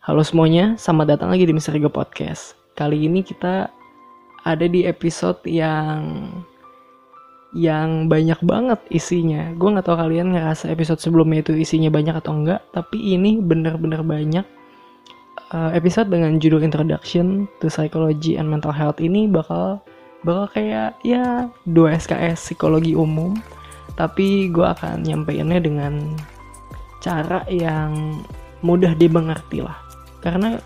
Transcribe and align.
Halo 0.00 0.24
semuanya, 0.24 0.80
selamat 0.80 1.12
datang 1.12 1.28
lagi 1.28 1.44
di 1.44 1.52
Misteri 1.52 1.76
Go 1.76 1.92
Podcast. 1.92 2.56
Kali 2.72 3.04
ini 3.04 3.20
kita 3.20 3.68
ada 4.48 4.64
di 4.64 4.88
episode 4.88 5.44
yang 5.44 6.24
yang 7.52 8.08
banyak 8.08 8.40
banget 8.40 8.80
isinya. 8.88 9.52
Gue 9.60 9.76
nggak 9.76 9.84
tahu 9.84 10.00
kalian 10.00 10.32
ngerasa 10.32 10.72
episode 10.72 11.04
sebelumnya 11.04 11.44
itu 11.44 11.52
isinya 11.52 11.92
banyak 11.92 12.16
atau 12.16 12.32
enggak, 12.32 12.64
tapi 12.72 12.96
ini 12.96 13.44
bener-bener 13.44 14.00
banyak. 14.00 14.48
Uh, 15.52 15.68
episode 15.76 16.08
dengan 16.08 16.40
judul 16.40 16.64
Introduction 16.64 17.44
to 17.60 17.68
Psychology 17.68 18.40
and 18.40 18.48
Mental 18.48 18.72
Health 18.72 19.04
ini 19.04 19.28
bakal 19.28 19.84
bakal 20.24 20.48
kayak 20.56 20.96
ya 21.04 21.52
dua 21.68 22.00
SKS 22.00 22.40
psikologi 22.40 22.96
umum, 22.96 23.36
tapi 24.00 24.48
gue 24.48 24.64
akan 24.64 25.04
nyampeinnya 25.04 25.60
dengan 25.60 26.16
cara 27.04 27.44
yang 27.52 28.24
mudah 28.64 28.96
dimengerti 28.96 29.60
lah 29.60 29.79
karena 30.20 30.60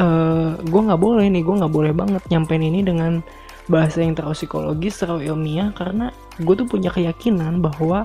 uh, 0.00 0.58
gue 0.60 0.80
nggak 0.80 1.00
boleh 1.00 1.28
nih 1.30 1.42
gue 1.44 1.54
nggak 1.60 1.72
boleh 1.72 1.92
banget 1.92 2.22
nyampein 2.28 2.64
ini 2.64 2.80
dengan 2.82 3.20
bahasa 3.68 4.04
yang 4.04 4.12
terlalu 4.12 4.36
psikologis 4.36 5.00
terlalu 5.00 5.32
ilmiah 5.32 5.72
karena 5.72 6.12
gue 6.40 6.54
tuh 6.56 6.68
punya 6.68 6.92
keyakinan 6.92 7.64
bahwa 7.64 8.04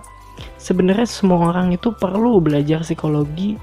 sebenarnya 0.56 1.08
semua 1.08 1.52
orang 1.52 1.76
itu 1.76 1.92
perlu 1.92 2.40
belajar 2.40 2.84
psikologi 2.84 3.59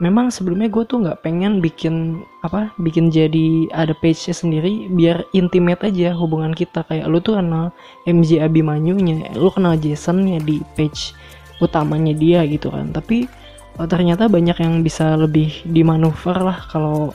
Memang 0.00 0.32
sebelumnya 0.32 0.72
gue 0.72 0.80
tuh 0.88 1.04
nggak 1.04 1.20
pengen 1.22 1.60
bikin 1.60 2.24
apa 2.40 2.72
bikin 2.80 3.12
jadi 3.12 3.68
ada 3.68 3.92
page-nya 4.00 4.32
sendiri 4.32 4.88
biar 4.88 5.28
intimate 5.36 5.84
aja 5.84 6.16
hubungan 6.16 6.56
kita 6.56 6.88
kayak 6.88 7.04
lu 7.04 7.20
tuh 7.20 7.36
kenal 7.36 7.68
MJ 8.08 8.40
Abimanyunya, 8.40 9.28
lu 9.36 9.52
kenal 9.52 9.76
Jasonnya 9.76 10.40
di 10.40 10.64
page 10.72 11.12
utamanya 11.60 12.16
dia 12.16 12.48
gitu 12.48 12.72
kan. 12.72 12.96
Tapi 12.96 13.28
oh, 13.78 13.86
ternyata 13.86 14.26
banyak 14.26 14.56
yang 14.58 14.80
bisa 14.82 15.14
lebih 15.14 15.62
dimanuver 15.68 16.34
lah 16.40 16.58
kalau 16.72 17.12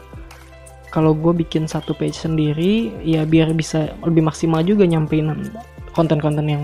kalau 0.96 1.12
gue 1.12 1.44
bikin 1.44 1.68
satu 1.68 1.92
page 1.92 2.16
sendiri 2.16 2.88
ya 3.04 3.28
biar 3.28 3.52
bisa 3.52 3.92
lebih 4.08 4.24
maksimal 4.24 4.64
juga 4.64 4.88
nyampein 4.88 5.52
konten-konten 5.92 6.48
yang 6.48 6.64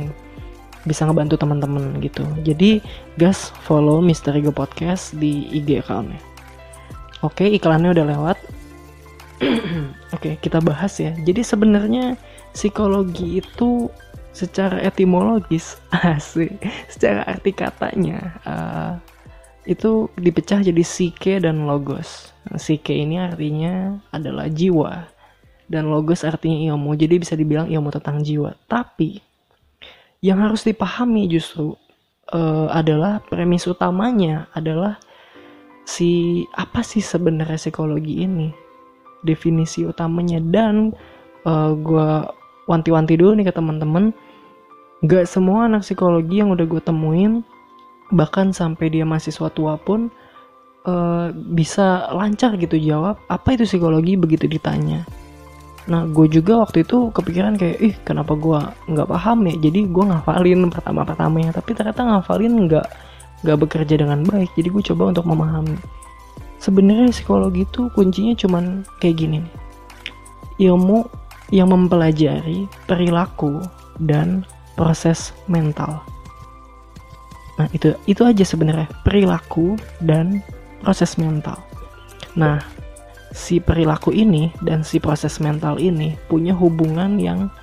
bisa 0.88 1.06
ngebantu 1.06 1.36
teman-teman 1.38 2.00
gitu. 2.02 2.24
Jadi 2.42 2.82
guys 3.20 3.52
follow 3.68 4.00
Misteri 4.00 4.42
Go 4.42 4.56
Podcast 4.56 5.14
di 5.20 5.52
IG 5.52 5.84
accountnya. 5.84 6.18
Oke 7.22 7.46
iklannya 7.52 7.92
udah 7.92 8.06
lewat. 8.08 8.38
Oke 10.16 10.40
kita 10.40 10.64
bahas 10.64 10.96
ya. 10.98 11.14
Jadi 11.22 11.44
sebenarnya 11.44 12.16
psikologi 12.56 13.44
itu 13.44 13.92
secara 14.32 14.80
etimologis 14.80 15.76
asik 16.16 16.56
secara 16.88 17.28
arti 17.28 17.52
katanya 17.52 18.40
uh, 18.48 18.94
itu 19.66 20.10
dipecah 20.18 20.66
jadi 20.66 20.82
psike 20.82 21.42
dan 21.46 21.70
logos. 21.70 22.34
Psike 22.50 22.98
ini 22.98 23.22
artinya 23.22 24.02
adalah 24.10 24.50
jiwa 24.50 25.06
dan 25.70 25.88
logos 25.88 26.26
artinya 26.26 26.74
ilmu. 26.74 26.98
Jadi 26.98 27.22
bisa 27.22 27.38
dibilang 27.38 27.70
ilmu 27.70 27.94
tentang 27.94 28.26
jiwa. 28.26 28.58
Tapi 28.66 29.22
yang 30.26 30.42
harus 30.42 30.66
dipahami 30.66 31.30
justru 31.30 31.78
uh, 32.34 32.68
adalah 32.74 33.22
premis 33.26 33.66
utamanya 33.70 34.50
adalah 34.54 34.98
si 35.86 36.44
apa 36.58 36.82
sih 36.82 37.02
sebenarnya 37.02 37.58
psikologi 37.62 38.26
ini? 38.26 38.50
Definisi 39.22 39.86
utamanya 39.86 40.42
dan 40.42 40.98
uh, 41.46 41.50
eh, 41.50 41.72
gue 41.78 42.10
wanti-wanti 42.66 43.14
dulu 43.14 43.38
nih 43.38 43.46
ke 43.46 43.54
teman-teman. 43.54 44.10
Gak 45.06 45.30
semua 45.30 45.70
anak 45.70 45.86
psikologi 45.86 46.42
yang 46.42 46.50
udah 46.50 46.66
gue 46.66 46.82
temuin 46.82 47.46
bahkan 48.12 48.52
sampai 48.52 48.92
dia 48.92 49.08
mahasiswa 49.08 49.48
tua 49.52 49.80
pun 49.80 50.12
uh, 50.86 51.32
bisa 51.34 52.12
lancar 52.12 52.56
gitu 52.60 52.78
jawab 52.78 53.18
apa 53.32 53.56
itu 53.56 53.64
psikologi? 53.66 54.20
begitu 54.20 54.46
ditanya. 54.46 55.08
Nah 55.90 56.06
gue 56.06 56.30
juga 56.30 56.62
waktu 56.62 56.86
itu 56.86 57.10
kepikiran 57.10 57.58
kayak 57.58 57.78
ih 57.82 57.96
kenapa 58.06 58.38
gue 58.38 58.60
nggak 58.92 59.08
paham 59.10 59.50
ya? 59.50 59.56
Jadi 59.58 59.90
gue 59.90 60.04
ngafalin 60.06 60.70
pertama 60.70 61.02
pertamanya 61.02 61.52
tapi 61.58 61.74
ternyata 61.74 62.02
ngafalin 62.06 62.70
nggak 62.70 62.88
nggak 63.42 63.58
bekerja 63.58 63.96
dengan 63.98 64.22
baik. 64.28 64.52
Jadi 64.54 64.68
gue 64.70 64.84
coba 64.94 65.04
untuk 65.16 65.26
memahami. 65.26 65.78
Sebenarnya 66.62 67.10
psikologi 67.10 67.66
itu 67.66 67.90
kuncinya 67.98 68.38
cuman 68.38 68.86
kayak 69.02 69.18
gini 69.18 69.38
nih. 69.42 69.56
Ilmu 70.70 71.10
yang 71.50 71.74
mempelajari 71.74 72.70
perilaku 72.86 73.66
dan 73.98 74.46
proses 74.78 75.34
mental 75.50 76.06
Nah, 77.62 77.70
itu 77.78 77.94
itu 78.10 78.26
aja 78.26 78.42
sebenarnya 78.42 78.90
perilaku 79.06 79.78
dan 80.02 80.42
proses 80.82 81.14
mental. 81.22 81.62
Nah, 82.34 82.58
si 83.30 83.62
perilaku 83.62 84.10
ini 84.10 84.50
dan 84.66 84.82
si 84.82 84.98
proses 84.98 85.38
mental 85.38 85.78
ini 85.78 86.18
punya 86.26 86.58
hubungan 86.58 87.22
yang 87.22 87.54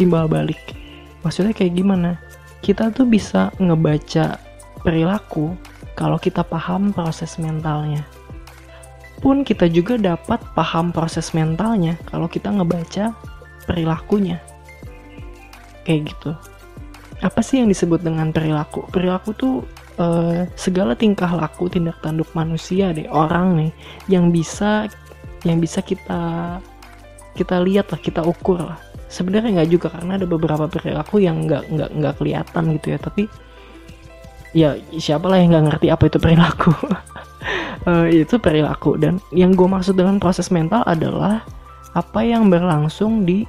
timbal 0.00 0.24
balik. 0.24 0.56
Maksudnya 1.20 1.52
kayak 1.52 1.76
gimana? 1.76 2.16
Kita 2.64 2.88
tuh 2.96 3.04
bisa 3.04 3.52
ngebaca 3.60 4.40
perilaku 4.80 5.52
kalau 5.92 6.16
kita 6.16 6.40
paham 6.40 6.96
proses 6.96 7.36
mentalnya. 7.36 8.00
Pun 9.20 9.44
kita 9.44 9.68
juga 9.68 10.00
dapat 10.00 10.40
paham 10.56 10.96
proses 10.96 11.36
mentalnya 11.36 12.00
kalau 12.08 12.24
kita 12.24 12.48
ngebaca 12.48 13.12
perilakunya. 13.68 14.40
Kayak 15.84 16.16
gitu 16.16 16.55
apa 17.24 17.40
sih 17.40 17.64
yang 17.64 17.68
disebut 17.70 18.04
dengan 18.04 18.28
perilaku? 18.28 18.84
Perilaku 18.92 19.32
tuh 19.32 19.54
uh, 19.96 20.44
segala 20.56 20.92
tingkah 20.92 21.28
laku, 21.32 21.72
tindak 21.72 21.96
tanduk 22.04 22.28
manusia 22.36 22.92
deh, 22.92 23.08
orang 23.08 23.56
nih 23.56 23.72
yang 24.12 24.28
bisa 24.28 24.88
yang 25.44 25.62
bisa 25.62 25.80
kita 25.80 26.56
kita 27.36 27.56
lihat 27.64 27.92
lah, 27.92 28.00
kita 28.00 28.20
ukur 28.24 28.60
lah. 28.60 28.80
Sebenarnya 29.06 29.62
nggak 29.62 29.70
juga 29.70 29.88
karena 29.92 30.18
ada 30.18 30.26
beberapa 30.26 30.66
perilaku 30.66 31.22
yang 31.22 31.46
nggak 31.48 31.72
nggak 31.72 31.90
nggak 31.94 32.14
kelihatan 32.20 32.64
gitu 32.76 32.86
ya, 32.92 32.98
tapi 33.00 33.22
ya 34.56 34.68
siapa 34.96 35.28
lah 35.28 35.40
yang 35.40 35.56
nggak 35.56 35.66
ngerti 35.72 35.86
apa 35.88 36.04
itu 36.08 36.18
perilaku. 36.20 36.72
uh, 37.88 38.06
itu 38.24 38.36
perilaku 38.36 39.00
dan 39.00 39.22
yang 39.32 39.56
gue 39.56 39.68
maksud 39.68 39.96
dengan 39.96 40.20
proses 40.20 40.52
mental 40.52 40.84
adalah 40.84 41.44
apa 41.96 42.20
yang 42.20 42.52
berlangsung 42.52 43.24
di 43.24 43.48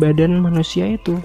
badan 0.00 0.40
manusia 0.40 0.96
itu 0.96 1.20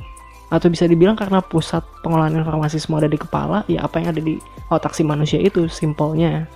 atau 0.50 0.68
bisa 0.70 0.90
dibilang 0.90 1.14
karena 1.14 1.42
pusat 1.46 1.86
pengolahan 2.02 2.34
informasi 2.42 2.82
semua 2.82 3.06
ada 3.06 3.10
di 3.10 3.22
kepala 3.22 3.62
ya 3.70 3.86
apa 3.86 4.02
yang 4.02 4.18
ada 4.18 4.22
di 4.22 4.42
otak 4.74 4.98
si 4.98 5.06
manusia 5.06 5.38
itu 5.38 5.70
simpelnya 5.70 6.50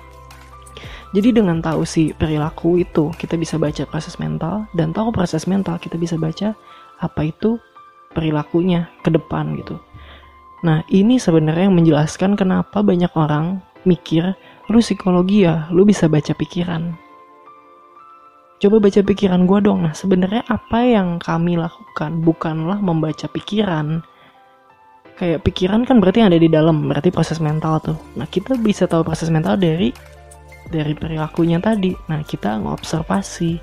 jadi 1.13 1.29
dengan 1.29 1.61
tahu 1.61 1.85
si 1.85 2.09
perilaku 2.13 2.81
itu 2.81 3.13
kita 3.21 3.37
bisa 3.37 3.61
baca 3.61 3.85
proses 3.85 4.17
mental 4.17 4.65
dan 4.73 4.89
tahu 4.91 5.13
proses 5.13 5.45
mental 5.45 5.77
kita 5.77 5.95
bisa 5.97 6.17
baca 6.17 6.57
apa 7.01 7.21
itu 7.29 7.61
perilakunya 8.17 8.89
ke 9.05 9.13
depan 9.13 9.53
gitu 9.57 9.77
Nah, 10.63 10.79
ini 10.87 11.19
sebenarnya 11.19 11.67
yang 11.67 11.75
menjelaskan 11.75 12.39
kenapa 12.39 12.79
banyak 12.79 13.11
orang 13.19 13.59
mikir, 13.83 14.31
lu 14.71 14.79
psikologi 14.79 15.43
ya, 15.43 15.67
lu 15.75 15.83
bisa 15.83 16.07
baca 16.07 16.31
pikiran. 16.31 16.95
Coba 18.63 18.79
baca 18.79 19.03
pikiran 19.03 19.43
gue 19.43 19.59
dong. 19.59 19.83
Nah, 19.83 19.91
sebenarnya 19.91 20.47
apa 20.47 20.87
yang 20.87 21.19
kami 21.19 21.59
lakukan 21.59 22.23
bukanlah 22.23 22.79
membaca 22.79 23.27
pikiran. 23.27 23.99
Kayak 25.19 25.43
pikiran 25.43 25.83
kan 25.83 25.99
berarti 25.99 26.23
ada 26.23 26.39
di 26.39 26.47
dalam, 26.47 26.87
berarti 26.87 27.11
proses 27.11 27.43
mental 27.43 27.83
tuh. 27.83 27.99
Nah, 28.15 28.23
kita 28.23 28.55
bisa 28.55 28.87
tahu 28.87 29.03
proses 29.03 29.27
mental 29.27 29.59
dari 29.59 29.91
dari 30.71 30.95
perilakunya 30.95 31.59
tadi. 31.59 31.91
Nah, 32.07 32.23
kita 32.23 32.63
ngobservasi. 32.63 33.59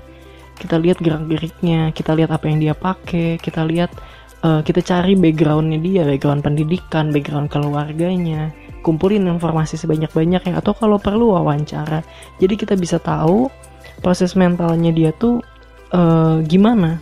Kita 0.61 0.77
lihat 0.77 1.01
gerak-geriknya, 1.01 1.89
kita 1.97 2.13
lihat 2.13 2.29
apa 2.29 2.45
yang 2.45 2.61
dia 2.61 2.77
pakai, 2.77 3.41
kita 3.41 3.65
lihat 3.65 3.89
uh, 4.45 4.61
kita 4.61 4.85
cari 4.85 5.17
backgroundnya 5.17 5.81
dia, 5.81 6.05
background 6.05 6.45
pendidikan, 6.45 7.09
background 7.09 7.49
keluarganya, 7.49 8.53
kumpulin 8.85 9.25
informasi 9.25 9.81
sebanyak-banyaknya 9.81 10.61
atau 10.61 10.77
kalau 10.77 11.01
perlu 11.01 11.33
wawancara. 11.33 12.05
Jadi 12.37 12.53
kita 12.53 12.77
bisa 12.77 13.01
tahu 13.01 13.49
proses 14.01 14.33
mentalnya 14.35 14.91
dia 14.91 15.15
tuh 15.15 15.39
uh, 15.95 16.41
gimana. 16.45 16.99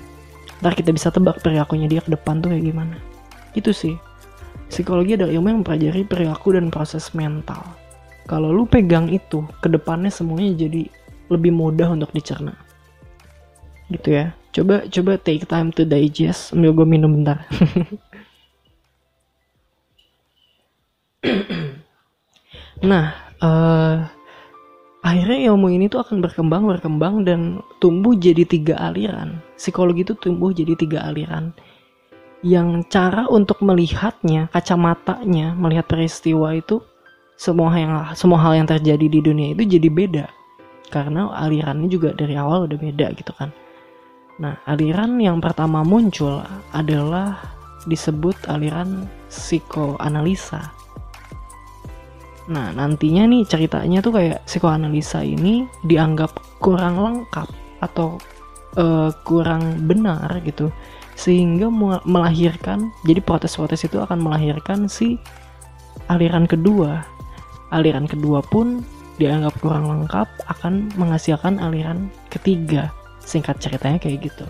Ntar 0.60 0.76
kita 0.76 0.92
bisa 0.92 1.10
tebak 1.10 1.40
perilakunya 1.40 1.88
dia 1.88 2.02
ke 2.04 2.12
depan 2.12 2.44
tuh 2.44 2.52
kayak 2.52 2.66
gimana. 2.68 2.96
Itu 3.56 3.72
sih. 3.72 3.96
Psikologi 4.70 5.18
adalah 5.18 5.34
ilmu 5.34 5.48
yang 5.50 5.60
mempelajari 5.66 6.06
perilaku 6.06 6.54
dan 6.54 6.70
proses 6.70 7.10
mental. 7.18 7.64
Kalau 8.30 8.54
lu 8.54 8.70
pegang 8.70 9.10
itu, 9.10 9.42
ke 9.66 9.72
depannya 9.72 10.14
semuanya 10.14 10.54
jadi 10.70 10.86
lebih 11.34 11.50
mudah 11.50 11.90
untuk 11.90 12.14
dicerna. 12.14 12.54
Gitu 13.90 14.14
ya 14.14 14.38
coba 14.50 14.90
coba 14.90 15.16
take 15.22 15.46
time 15.46 15.70
to 15.70 15.86
digest 15.86 16.50
sambil 16.50 16.74
gue 16.74 16.86
minum 16.86 17.22
bentar 17.22 17.46
nah 22.90 23.14
uh, 23.38 24.10
akhirnya 25.10 25.50
ilmu 25.50 25.74
ini 25.74 25.90
tuh 25.90 26.06
akan 26.06 26.22
berkembang 26.22 26.70
berkembang 26.70 27.26
dan 27.26 27.66
tumbuh 27.82 28.14
jadi 28.14 28.46
tiga 28.46 28.78
aliran. 28.78 29.42
Psikologi 29.58 30.06
itu 30.06 30.14
tumbuh 30.14 30.54
jadi 30.54 30.78
tiga 30.78 31.10
aliran. 31.10 31.50
Yang 32.46 32.86
cara 32.94 33.26
untuk 33.26 33.58
melihatnya 33.66 34.54
kacamatanya 34.54 35.58
melihat 35.58 35.90
peristiwa 35.90 36.54
itu 36.54 36.80
semua 37.36 37.74
yang 37.74 37.92
semua 38.14 38.38
hal 38.38 38.62
yang 38.62 38.68
terjadi 38.70 39.10
di 39.10 39.20
dunia 39.20 39.58
itu 39.58 39.66
jadi 39.66 39.90
beda. 39.90 40.26
Karena 40.94 41.34
alirannya 41.34 41.90
juga 41.90 42.14
dari 42.14 42.38
awal 42.38 42.70
udah 42.70 42.78
beda 42.78 43.10
gitu 43.18 43.34
kan. 43.34 43.50
Nah, 44.40 44.56
aliran 44.70 45.20
yang 45.20 45.42
pertama 45.44 45.84
muncul 45.84 46.40
adalah 46.72 47.44
disebut 47.90 48.38
aliran 48.48 49.10
psikoanalisa. 49.28 50.72
Nah, 52.50 52.74
nantinya 52.74 53.30
nih 53.30 53.46
ceritanya 53.46 54.02
tuh 54.02 54.18
kayak 54.18 54.42
psikoanalisa 54.50 55.22
ini 55.22 55.70
dianggap 55.86 56.34
kurang 56.58 56.98
lengkap 56.98 57.50
atau 57.86 58.18
uh, 58.76 59.14
kurang 59.22 59.86
benar 59.86 60.42
gitu. 60.42 60.74
Sehingga 61.14 61.70
melahirkan, 62.08 62.90
jadi 63.06 63.22
protes-protes 63.22 63.86
itu 63.86 64.02
akan 64.02 64.24
melahirkan 64.24 64.90
si 64.90 65.20
aliran 66.10 66.50
kedua. 66.50 67.06
Aliran 67.70 68.10
kedua 68.10 68.42
pun 68.42 68.82
dianggap 69.20 69.60
kurang 69.60 69.86
lengkap 69.92 70.26
akan 70.48 70.90
menghasilkan 70.96 71.60
aliran 71.60 72.08
ketiga 72.32 72.90
singkat 73.20 73.60
ceritanya 73.60 74.00
kayak 74.00 74.32
gitu 74.32 74.48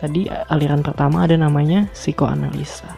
tadi 0.00 0.28
aliran 0.52 0.80
pertama 0.80 1.24
ada 1.28 1.36
namanya 1.36 1.88
psikoanalisa 1.92 2.88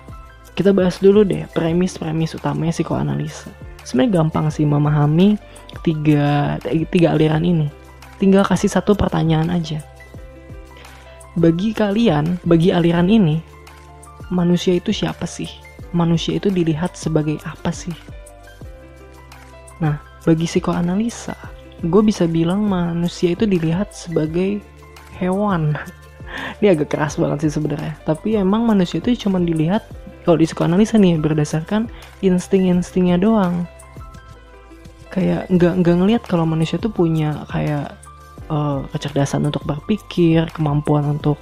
kita 0.58 0.74
bahas 0.74 0.98
dulu 0.98 1.22
deh 1.22 1.46
premis-premis 1.54 2.34
utamanya 2.34 2.74
psikoanalisa 2.74 3.54
sebenarnya 3.88 4.20
gampang 4.20 4.52
sih 4.52 4.68
memahami 4.68 5.40
tiga 5.80 6.60
tiga 6.92 7.16
aliran 7.16 7.40
ini. 7.40 7.72
Tinggal 8.20 8.44
kasih 8.44 8.68
satu 8.68 8.92
pertanyaan 8.92 9.48
aja. 9.48 9.80
Bagi 11.38 11.72
kalian 11.72 12.36
bagi 12.44 12.68
aliran 12.68 13.08
ini 13.08 13.40
manusia 14.28 14.76
itu 14.76 14.92
siapa 14.92 15.24
sih? 15.24 15.48
Manusia 15.96 16.36
itu 16.36 16.52
dilihat 16.52 16.92
sebagai 17.00 17.40
apa 17.48 17.72
sih? 17.72 17.94
Nah 19.80 19.96
bagi 20.28 20.44
psikoanalisa 20.44 21.32
gue 21.78 22.02
bisa 22.02 22.26
bilang 22.28 22.66
manusia 22.66 23.32
itu 23.32 23.48
dilihat 23.48 23.94
sebagai 23.96 24.60
hewan. 25.16 25.78
Ini 26.58 26.74
agak 26.74 26.92
keras 26.92 27.16
banget 27.16 27.46
sih 27.46 27.54
sebenarnya. 27.54 27.94
Tapi 28.02 28.34
emang 28.34 28.66
manusia 28.66 28.98
itu 28.98 29.14
cuma 29.16 29.38
dilihat 29.40 29.86
kalau 30.24 30.36
di 30.36 30.46
psikoanalisa 30.46 30.96
nih 31.00 31.18
berdasarkan 31.18 31.90
insting-instingnya 32.24 33.18
doang. 33.20 33.66
Kayak 35.08 35.48
nggak 35.48 35.74
nggak 35.82 35.96
ngelihat 35.98 36.22
kalau 36.28 36.44
manusia 36.44 36.76
tuh 36.76 36.92
punya 36.92 37.48
kayak 37.48 37.96
uh, 38.52 38.84
kecerdasan 38.92 39.48
untuk 39.48 39.64
berpikir 39.64 40.48
kemampuan 40.52 41.16
untuk 41.16 41.40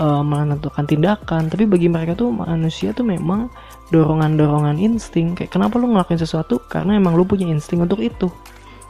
uh, 0.00 0.20
menentukan 0.20 0.84
tindakan. 0.84 1.48
Tapi 1.48 1.64
bagi 1.64 1.88
mereka 1.88 2.16
tuh 2.16 2.32
manusia 2.32 2.92
tuh 2.92 3.08
memang 3.08 3.48
dorongan-dorongan 3.90 4.76
insting. 4.80 5.32
Kayak 5.32 5.56
kenapa 5.56 5.80
lu 5.80 5.92
ngelakuin 5.92 6.20
sesuatu? 6.20 6.60
Karena 6.68 6.96
emang 6.96 7.16
lu 7.16 7.24
punya 7.24 7.48
insting 7.48 7.80
untuk 7.80 8.00
itu. 8.04 8.28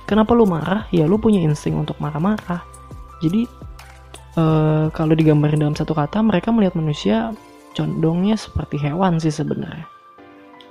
Kenapa 0.07 0.35
lu 0.39 0.47
marah? 0.47 0.87
Ya 0.95 1.07
lu 1.07 1.19
punya 1.19 1.43
insting 1.43 1.75
untuk 1.75 1.99
marah-marah. 1.99 2.63
Jadi 3.19 3.47
uh, 4.39 4.87
kalau 4.95 5.13
digambarin 5.17 5.63
dalam 5.63 5.75
satu 5.75 5.97
kata 5.97 6.23
mereka 6.23 6.55
melihat 6.55 6.79
manusia 6.79 7.35
condongnya 7.77 8.41
seperti 8.41 8.81
hewan 8.81 9.21
sih 9.21 9.29
sebenarnya. 9.29 9.85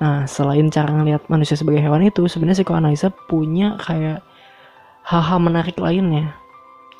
Nah, 0.01 0.27
selain 0.27 0.67
cara 0.73 0.91
ngelihat 0.91 1.29
manusia 1.31 1.55
sebagai 1.55 1.79
hewan 1.79 2.03
itu, 2.03 2.27
sebenarnya 2.27 2.65
psikoanalisa 2.65 3.13
punya 3.29 3.79
kayak 3.79 4.25
hal-hal 5.07 5.39
menarik 5.39 5.77
lainnya. 5.79 6.35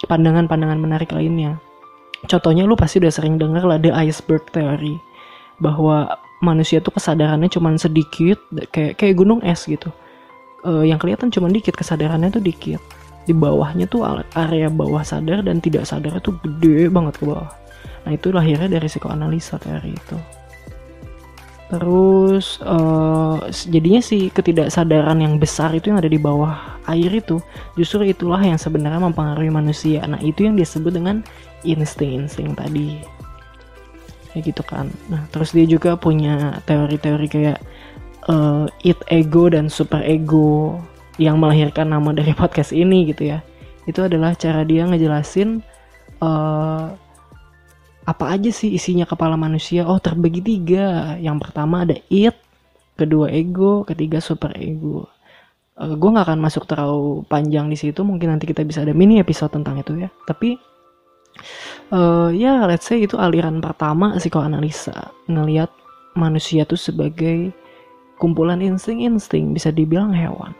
Pandangan-pandangan 0.06 0.80
menarik 0.80 1.12
lainnya. 1.12 1.60
Contohnya 2.30 2.63
lu 2.63 2.78
pasti 2.78 3.02
udah 3.04 3.12
sering 3.12 3.36
dengar 3.36 3.66
lah 3.66 3.81
the 3.81 3.92
iceberg 3.92 4.48
theory. 4.56 4.96
Bahwa 5.60 6.16
manusia 6.40 6.80
tuh 6.80 6.96
kesadarannya 6.96 7.52
cuma 7.52 7.74
sedikit, 7.75 8.40
kayak 8.72 8.96
kayak 8.96 9.16
gunung 9.18 9.44
es 9.44 9.66
gitu. 9.68 9.92
Uh, 10.63 10.86
yang 10.88 11.02
kelihatan 11.02 11.34
cuma 11.34 11.52
dikit, 11.52 11.75
kesadarannya 11.75 12.31
tuh 12.31 12.44
dikit 12.46 12.80
di 13.25 13.34
bawahnya 13.34 13.90
tuh 13.90 14.06
area 14.38 14.69
bawah 14.69 15.02
sadar 15.02 15.42
dan 15.42 15.57
tidak 15.57 15.90
sadar 15.90 16.22
itu 16.22 16.30
gede 16.46 16.94
banget 16.94 17.18
ke 17.18 17.25
bawah 17.25 17.50
nah 18.06 18.12
itu 18.13 18.30
lahirnya 18.30 18.69
dari 18.69 18.86
psikoanalisa 18.86 19.57
teori 19.57 19.92
itu. 19.92 20.18
Terus 21.66 22.62
uh, 22.62 23.42
jadinya 23.50 23.98
si 23.98 24.30
ketidaksadaran 24.30 25.18
yang 25.18 25.42
besar 25.42 25.74
itu 25.74 25.90
yang 25.90 25.97
ada 25.97 26.06
di 26.06 26.21
bawah 26.21 26.78
air 26.85 27.09
itu 27.09 27.42
justru 27.74 28.06
itulah 28.06 28.38
yang 28.38 28.62
sebenarnya 28.62 29.02
mempengaruhi 29.02 29.50
manusia. 29.50 30.06
Nah 30.06 30.21
itu 30.21 30.45
yang 30.45 30.54
disebut 30.54 30.94
dengan 30.94 31.26
insting-insting 31.66 32.54
tadi. 32.54 33.02
Kayak 34.30 34.54
gitu 34.54 34.62
kan. 34.62 34.94
Nah 35.09 35.26
terus 35.33 35.57
dia 35.57 35.66
juga 35.66 35.97
punya 35.97 36.62
teori-teori 36.69 37.28
kayak 37.33 37.57
uh, 38.30 38.69
it 38.85 39.02
ego 39.09 39.50
dan 39.50 39.66
super 39.66 40.06
ego 40.06 40.78
yang 41.18 41.42
melahirkan 41.42 41.90
nama 41.90 42.14
dari 42.14 42.38
podcast 42.42 42.78
ini 42.78 43.09
gitu 43.09 43.33
ya. 43.33 43.42
Itu 43.90 44.06
adalah 44.06 44.38
cara 44.38 44.62
dia 44.62 44.85
ngejelasin 44.85 45.66
uh, 46.21 46.94
apa 48.06 48.38
aja 48.38 48.54
sih 48.54 48.78
isinya 48.78 49.09
kepala 49.09 49.33
manusia? 49.33 49.83
Oh 49.90 49.97
terbagi 49.97 50.40
tiga. 50.45 51.18
Yang 51.18 51.50
pertama 51.50 51.83
ada 51.83 51.97
it 52.14 52.38
kedua 52.94 53.33
ego 53.33 53.81
ketiga 53.83 54.21
super 54.21 54.54
ego. 54.56 55.09
Uh, 55.76 55.92
eh, 55.92 55.94
gue 55.97 56.09
nggak 56.14 56.26
akan 56.31 56.40
masuk 56.40 56.69
terlalu 56.69 57.26
panjang 57.26 57.68
di 57.68 57.76
situ. 57.76 58.06
Mungkin 58.06 58.38
nanti 58.38 58.45
kita 58.45 58.62
bisa 58.62 58.85
ada 58.85 58.94
mini 58.94 59.18
episode 59.18 59.52
tentang 59.52 59.81
itu 59.81 59.97
ya. 59.97 60.09
Tapi 60.30 60.56
uh, 61.92 62.30
ya 62.30 62.69
let's 62.69 62.85
say 62.85 63.02
itu 63.02 63.18
aliran 63.18 63.57
pertama 63.57 64.14
psikoanalisa. 64.16 65.09
Ngelihat 65.26 65.74
manusia 66.14 66.64
tuh 66.64 66.78
sebagai 66.78 67.50
kumpulan 68.21 68.62
insting-insting 68.62 69.52
bisa 69.52 69.74
dibilang 69.74 70.14
hewan. 70.14 70.54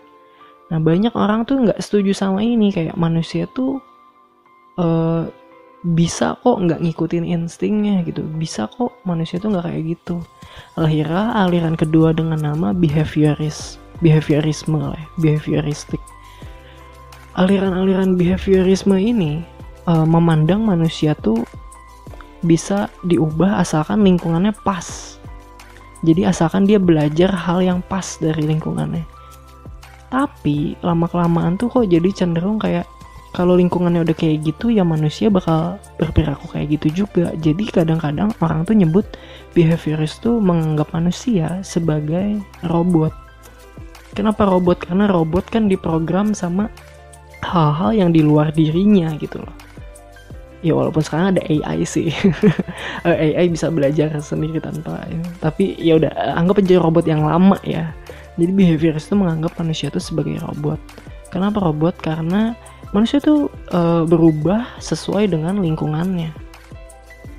Nah 0.74 0.82
banyak 0.82 1.14
orang 1.14 1.46
tuh 1.46 1.62
nggak 1.62 1.78
setuju 1.78 2.12
sama 2.18 2.42
ini. 2.42 2.74
Kayak 2.74 2.98
manusia 2.98 3.46
tuh 3.54 3.78
uh, 4.82 5.30
bisa 5.94 6.34
kok 6.42 6.58
nggak 6.58 6.82
ngikutin 6.82 7.26
instingnya 7.30 8.02
gitu. 8.02 8.26
Bisa 8.26 8.66
kok 8.66 8.98
manusia 9.06 9.38
tuh 9.38 9.54
nggak 9.54 9.70
kayak 9.70 9.84
gitu. 9.94 10.18
Akhirnya 10.74 11.38
aliran 11.46 11.78
kedua 11.78 12.16
dengan 12.16 12.42
nama 12.42 12.74
behavioris 12.74 13.78
behaviorisme 14.04 14.76
lah 14.76 14.98
ya, 14.98 15.08
behavioristik. 15.20 16.02
Aliran-aliran 17.36 18.16
behaviorisme 18.16 18.96
ini 18.96 19.44
uh, 19.88 20.08
memandang 20.08 20.64
manusia 20.64 21.16
tuh 21.20 21.44
bisa 22.44 22.88
diubah 23.04 23.60
asalkan 23.60 24.04
lingkungannya 24.04 24.56
pas. 24.64 25.20
Jadi 26.06 26.28
asalkan 26.28 26.70
dia 26.70 26.78
belajar 26.78 27.34
hal 27.34 27.66
yang 27.66 27.80
pas 27.82 28.20
dari 28.22 28.46
lingkungannya. 28.46 29.04
Tapi 30.14 30.80
lama 30.80 31.10
kelamaan 31.10 31.58
tuh 31.60 31.68
kok 31.68 31.90
jadi 31.90 32.08
cenderung 32.14 32.62
kayak 32.62 32.88
kalau 33.36 33.60
lingkungannya 33.60 34.08
udah 34.08 34.16
kayak 34.16 34.48
gitu 34.48 34.72
ya 34.72 34.88
manusia 34.88 35.28
bakal 35.28 35.76
berperilaku 36.00 36.56
kayak 36.56 36.80
gitu 36.80 37.04
juga 37.04 37.36
jadi 37.36 37.68
kadang-kadang 37.68 38.32
orang 38.40 38.64
tuh 38.64 38.80
nyebut 38.80 39.04
behaviorist 39.52 40.24
tuh 40.24 40.40
menganggap 40.40 40.92
manusia 40.92 41.64
sebagai 41.64 42.40
robot. 42.68 43.16
Kenapa 44.16 44.48
robot? 44.48 44.84
Karena 44.84 45.12
robot 45.12 45.48
kan 45.48 45.72
diprogram 45.72 46.36
sama 46.36 46.72
hal-hal 47.44 47.92
yang 47.96 48.10
di 48.12 48.24
luar 48.24 48.52
dirinya 48.52 49.16
gitu 49.20 49.40
loh. 49.44 49.56
Ya 50.64 50.72
walaupun 50.76 51.04
sekarang 51.04 51.36
ada 51.36 51.44
AI 51.46 51.84
sih, 51.88 52.10
AI 53.06 53.52
bisa 53.52 53.68
belajar 53.70 54.12
sendiri 54.18 54.58
tanpa, 54.58 55.04
tapi 55.38 55.78
ya 55.78 56.00
udah 56.00 56.10
anggap 56.40 56.64
aja 56.64 56.82
robot 56.82 57.06
yang 57.06 57.22
lama 57.28 57.60
ya. 57.62 57.92
Jadi 58.36 58.52
behaviorist 58.52 59.12
itu 59.12 59.16
menganggap 59.16 59.56
manusia 59.62 59.88
itu 59.94 60.02
sebagai 60.02 60.42
robot. 60.42 60.80
Kenapa 61.30 61.60
robot? 61.62 62.00
Karena 62.02 62.56
manusia 62.96 63.20
tuh 63.20 63.52
e, 63.76 64.08
berubah 64.08 64.80
sesuai 64.80 65.28
dengan 65.28 65.60
lingkungannya. 65.60 66.32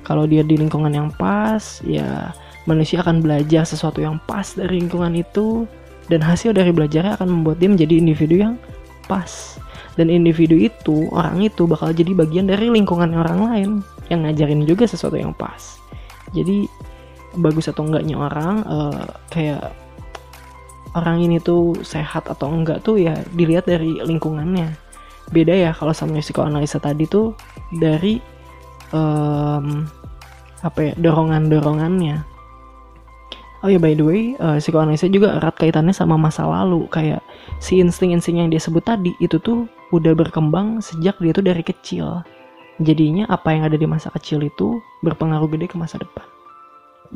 Kalau 0.05 0.29
dia 0.29 0.45
di 0.45 0.53
lingkungan 0.53 0.93
yang 0.93 1.09
pas, 1.17 1.81
ya 1.81 2.29
manusia 2.69 3.01
akan 3.01 3.25
belajar 3.25 3.65
sesuatu 3.65 3.97
yang 3.97 4.21
pas 4.29 4.53
dari 4.53 4.77
lingkungan 4.77 5.17
itu. 5.17 5.65
Dan 6.07 6.23
hasil 6.23 6.55
dari 6.55 6.71
belajarnya 6.71 7.19
akan 7.19 7.27
membuat 7.27 7.59
dia 7.59 7.67
menjadi 7.67 7.99
individu 7.99 8.39
yang 8.39 8.55
pas. 9.09 9.59
Dan 9.99 10.07
individu 10.13 10.55
itu 10.55 11.09
orang 11.11 11.41
itu 11.43 11.67
bakal 11.67 11.91
jadi 11.91 12.15
bagian 12.15 12.47
dari 12.47 12.71
lingkungan 12.71 13.11
orang 13.11 13.39
lain 13.51 13.69
yang 14.07 14.23
ngajarin 14.23 14.63
juga 14.63 14.87
sesuatu 14.87 15.19
yang 15.19 15.35
pas. 15.35 15.81
Jadi 16.31 16.69
bagus 17.35 17.67
atau 17.67 17.83
enggaknya 17.83 18.15
orang 18.15 18.63
uh, 18.63 19.03
kayak 19.27 19.75
orang 20.95 21.19
ini 21.19 21.43
tuh 21.43 21.75
sehat 21.83 22.31
atau 22.31 22.47
enggak 22.47 22.79
tuh 22.87 22.95
ya 22.95 23.19
dilihat 23.35 23.67
dari 23.67 23.99
lingkungannya 23.99 24.86
beda 25.31 25.53
ya 25.53 25.71
kalau 25.75 25.91
sama 25.91 26.19
psikoanalisa 26.23 26.79
tadi 26.79 27.03
tuh 27.07 27.35
dari 27.75 28.19
um, 28.95 29.83
apa 30.63 30.91
ya 30.91 30.93
dorongan-dorongannya 30.97 32.37
Oh 33.65 33.73
ya 33.73 33.81
by 33.81 33.97
the 33.97 34.05
way, 34.05 34.23
uh, 34.37 34.61
psikoanalisa 34.61 35.09
juga 35.09 35.33
erat 35.41 35.57
kaitannya 35.57 35.89
sama 35.89 36.13
masa 36.13 36.45
lalu. 36.45 36.85
Kayak 36.93 37.25
si 37.57 37.81
insting-insting 37.81 38.37
yang 38.37 38.53
dia 38.53 38.61
sebut 38.61 38.85
tadi 38.85 39.17
itu 39.17 39.41
tuh 39.41 39.65
udah 39.89 40.13
berkembang 40.13 40.77
sejak 40.77 41.17
dia 41.17 41.33
tuh 41.33 41.41
dari 41.41 41.65
kecil. 41.65 42.21
Jadinya 42.77 43.25
apa 43.33 43.57
yang 43.57 43.65
ada 43.65 43.73
di 43.73 43.89
masa 43.89 44.13
kecil 44.13 44.45
itu 44.45 44.77
berpengaruh 45.01 45.49
gede 45.49 45.73
ke 45.73 45.77
masa 45.81 45.97
depan. 45.97 46.21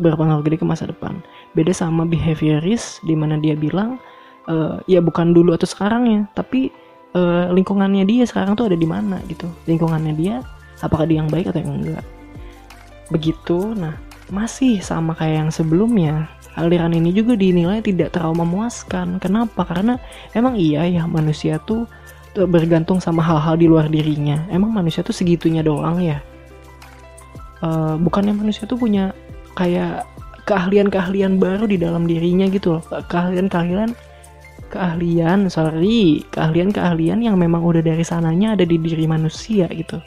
Berpengaruh 0.01 0.41
gede 0.41 0.57
ke 0.57 0.65
masa 0.65 0.89
depan. 0.89 1.21
Beda 1.53 1.77
sama 1.77 2.09
behaviorist 2.09 3.05
di 3.05 3.13
mana 3.13 3.37
dia 3.37 3.53
bilang 3.53 4.01
uh, 4.49 4.81
ya 4.89 4.97
bukan 4.97 5.37
dulu 5.37 5.53
atau 5.53 5.69
sekarang 5.69 6.09
ya, 6.09 6.21
tapi 6.33 6.73
uh, 7.15 7.51
lingkungannya 7.51 8.03
dia 8.07 8.23
sekarang 8.27 8.55
tuh 8.55 8.71
ada 8.71 8.77
di 8.77 8.87
mana 8.87 9.19
gitu. 9.27 9.47
Lingkungannya 9.67 10.13
dia 10.15 10.35
apakah 10.81 11.05
dia 11.05 11.21
yang 11.23 11.29
baik 11.29 11.51
atau 11.51 11.61
yang 11.61 11.73
enggak. 11.81 12.05
Begitu. 13.11 13.75
Nah, 13.75 13.95
masih 14.31 14.79
sama 14.79 15.11
kayak 15.13 15.47
yang 15.47 15.51
sebelumnya 15.51 16.31
aliran 16.55 16.91
ini 16.91 17.15
juga 17.15 17.35
dinilai 17.35 17.79
tidak 17.79 18.11
terlalu 18.11 18.43
memuaskan 18.43 19.19
kenapa 19.23 19.63
karena 19.63 19.95
emang 20.35 20.59
iya 20.59 20.83
ya 20.87 21.03
manusia 21.07 21.59
tuh 21.63 21.87
bergantung 22.31 22.99
sama 22.99 23.23
hal-hal 23.23 23.55
di 23.59 23.67
luar 23.67 23.87
dirinya 23.91 24.47
emang 24.51 24.71
manusia 24.71 25.03
tuh 25.03 25.15
segitunya 25.15 25.63
doang 25.63 25.99
ya 25.99 26.19
uh, 27.63 27.95
bukannya 27.99 28.35
manusia 28.35 28.67
tuh 28.67 28.79
punya 28.79 29.15
kayak 29.55 30.07
keahlian-keahlian 30.47 31.39
baru 31.39 31.67
di 31.67 31.79
dalam 31.79 32.07
dirinya 32.07 32.47
gitu 32.51 32.79
loh 32.79 32.83
keahlian-keahlian 33.07 33.95
keahlian 34.71 35.51
sorry 35.51 36.23
keahlian-keahlian 36.31 37.19
yang 37.21 37.35
memang 37.35 37.61
udah 37.61 37.83
dari 37.83 38.01
sananya 38.01 38.55
ada 38.55 38.63
di 38.63 38.79
diri 38.79 39.05
manusia 39.05 39.67
gitu. 39.69 39.99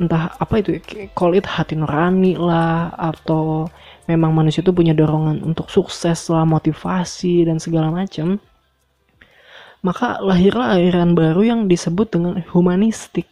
Entah 0.00 0.32
apa 0.40 0.64
itu 0.64 0.80
ya, 0.80 0.80
call 1.12 1.36
it 1.36 1.44
hati 1.44 1.76
nurani 1.76 2.34
lah 2.34 2.88
atau 2.96 3.68
memang 4.08 4.32
manusia 4.32 4.64
itu 4.64 4.72
punya 4.72 4.96
dorongan 4.96 5.44
untuk 5.44 5.68
sukses 5.68 6.32
lah 6.32 6.48
motivasi 6.48 7.44
dan 7.44 7.60
segala 7.60 7.92
macam 7.92 8.40
maka 9.80 10.20
lahirlah 10.20 10.76
aliran 10.76 11.16
baru 11.16 11.56
yang 11.56 11.60
disebut 11.64 12.12
dengan 12.12 12.44
humanistik. 12.52 13.28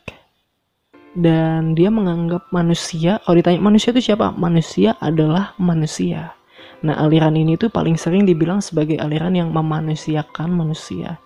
Dan 1.12 1.76
dia 1.76 1.92
menganggap 1.92 2.49
manusia 2.54 3.18
kalau 3.25 3.37
ditanya 3.37 3.61
manusia 3.61 3.90
itu 3.92 4.12
siapa? 4.12 4.33
Manusia 4.33 4.95
adalah 5.02 5.57
manusia 5.59 6.38
nah 6.85 6.94
aliran 7.02 7.35
ini 7.35 7.58
tuh 7.58 7.70
paling 7.73 7.99
sering 7.99 8.23
dibilang 8.23 8.62
sebagai 8.62 8.99
aliran 8.99 9.35
yang 9.35 9.50
memanusiakan 9.50 10.50
manusia 10.54 11.18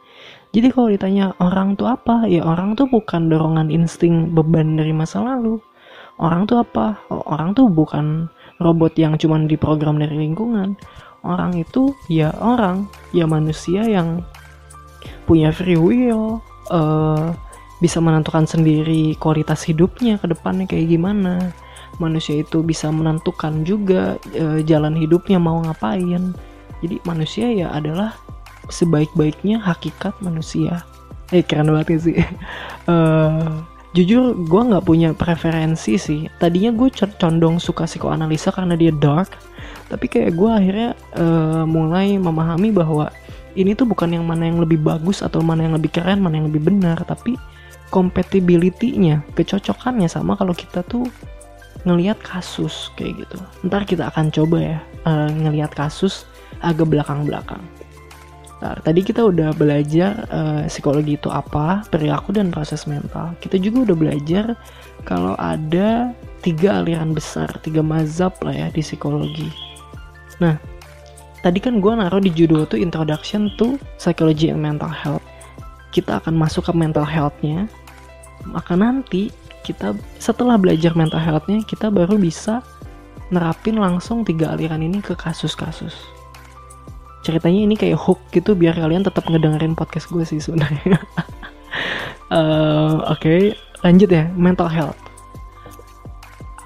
jadi 0.53 0.69
kalau 0.69 0.93
ditanya 0.93 1.33
orang 1.41 1.81
tuh 1.81 1.89
apa, 1.89 2.29
ya 2.29 2.45
orang 2.45 2.77
tuh 2.77 2.85
bukan 2.85 3.33
dorongan 3.33 3.73
insting 3.73 4.37
beban 4.37 4.77
dari 4.77 4.93
masa 4.93 5.25
lalu. 5.25 5.57
Orang 6.21 6.45
tuh 6.45 6.61
apa? 6.61 7.01
Orang 7.09 7.57
tuh 7.57 7.73
bukan 7.73 8.29
robot 8.61 8.93
yang 9.01 9.17
cuma 9.17 9.41
diprogram 9.41 9.97
dari 9.97 10.13
lingkungan. 10.13 10.77
Orang 11.25 11.57
itu 11.57 11.97
ya 12.13 12.37
orang, 12.37 12.85
ya 13.17 13.25
manusia 13.25 13.81
yang 13.89 14.21
punya 15.25 15.49
free 15.57 15.81
will, 15.81 16.45
uh, 16.69 17.33
bisa 17.81 17.97
menentukan 18.05 18.45
sendiri 18.45 19.17
kualitas 19.17 19.65
hidupnya 19.65 20.21
ke 20.21 20.29
depannya 20.29 20.69
kayak 20.69 20.93
gimana. 20.93 21.57
Manusia 22.01 22.41
itu 22.41 22.65
bisa 22.65 22.89
menentukan 22.89 23.67
juga 23.67 24.17
uh, 24.39 24.61
jalan 24.65 24.97
hidupnya 24.97 25.37
mau 25.37 25.61
ngapain. 25.61 26.33
Jadi 26.83 26.97
manusia 27.07 27.47
ya 27.53 27.69
adalah 27.71 28.17
sebaik-baiknya 28.73 29.61
hakikat 29.61 30.17
manusia. 30.25 30.83
Eh 31.31 31.45
keren 31.45 31.73
banget 31.73 32.01
sih. 32.01 32.17
Uh, 32.87 33.63
jujur 33.97 34.33
gue 34.49 34.63
nggak 34.73 34.85
punya 34.85 35.13
preferensi 35.13 36.01
sih. 36.01 36.29
Tadinya 36.41 36.73
gue 36.73 36.89
condong 36.93 37.61
suka 37.61 37.85
psikoanalisa 37.85 38.53
karena 38.53 38.75
dia 38.75 38.93
dark. 38.93 39.37
Tapi 39.93 40.09
kayak 40.09 40.33
gue 40.33 40.51
akhirnya 40.51 40.91
uh, 41.21 41.65
mulai 41.69 42.17
memahami 42.17 42.73
bahwa 42.73 43.13
ini 43.53 43.77
tuh 43.77 43.85
bukan 43.85 44.17
yang 44.17 44.25
mana 44.25 44.49
yang 44.49 44.65
lebih 44.65 44.81
bagus 44.81 45.21
atau 45.21 45.45
mana 45.45 45.69
yang 45.69 45.77
lebih 45.77 45.93
keren 45.93 46.25
mana 46.25 46.41
yang 46.41 46.49
lebih 46.49 46.65
benar. 46.65 47.05
Tapi 47.05 47.37
compatibility-nya 47.93 49.21
kecocokannya 49.37 50.09
sama 50.09 50.33
kalau 50.41 50.57
kita 50.57 50.81
tuh 50.89 51.05
ngelihat 51.83 52.19
kasus 52.23 52.91
kayak 52.95 53.27
gitu 53.27 53.39
ntar 53.67 53.83
kita 53.83 54.09
akan 54.11 54.31
coba 54.31 54.59
ya 54.59 54.79
uh, 55.07 55.31
ngelihat 55.31 55.75
kasus 55.75 56.27
agak 56.63 56.87
belakang-belakang 56.91 57.63
Nah, 58.63 58.79
tadi 58.79 59.03
kita 59.03 59.27
udah 59.27 59.51
belajar 59.59 60.23
uh, 60.31 60.63
psikologi 60.71 61.19
itu 61.19 61.27
apa, 61.27 61.83
perilaku 61.91 62.31
dan 62.31 62.55
proses 62.55 62.87
mental. 62.87 63.35
Kita 63.43 63.59
juga 63.59 63.91
udah 63.91 63.97
belajar 63.99 64.55
kalau 65.03 65.35
ada 65.35 66.15
tiga 66.47 66.79
aliran 66.79 67.11
besar, 67.11 67.51
tiga 67.67 67.83
mazhab 67.83 68.31
lah 68.39 68.55
ya 68.55 68.69
di 68.71 68.79
psikologi. 68.79 69.51
Nah, 70.39 70.55
tadi 71.43 71.59
kan 71.59 71.83
gue 71.83 71.91
naruh 71.91 72.23
di 72.23 72.31
judul 72.31 72.63
tuh 72.71 72.79
Introduction 72.79 73.51
to 73.59 73.83
Psychology 73.99 74.55
and 74.55 74.63
Mental 74.63 74.91
Health. 74.95 75.27
Kita 75.91 76.23
akan 76.23 76.39
masuk 76.39 76.71
ke 76.71 76.73
mental 76.73 77.03
health-nya. 77.03 77.67
Maka 78.47 78.79
nanti 78.79 79.35
kita 79.63 79.97
setelah 80.19 80.59
belajar 80.59 80.93
mental 80.99 81.23
health-nya, 81.23 81.63
kita 81.65 81.89
baru 81.89 82.19
bisa 82.19 82.61
nerapin 83.33 83.81
langsung 83.81 84.27
tiga 84.27 84.53
aliran 84.53 84.85
ini 84.85 85.01
ke 85.01 85.17
kasus-kasus 85.17 86.23
ceritanya 87.23 87.61
ini 87.71 87.75
kayak 87.79 87.99
hook 88.03 88.19
gitu 88.35 88.53
biar 88.59 88.75
kalian 88.75 89.07
tetap 89.07 89.25
ngedengerin 89.31 89.79
podcast 89.79 90.11
gue 90.11 90.27
sih 90.27 90.43
sebenarnya. 90.43 90.99
uh, 92.35 92.99
Oke, 93.15 93.17
okay. 93.17 93.41
lanjut 93.87 94.11
ya 94.11 94.27
mental 94.35 94.67
health. 94.67 94.99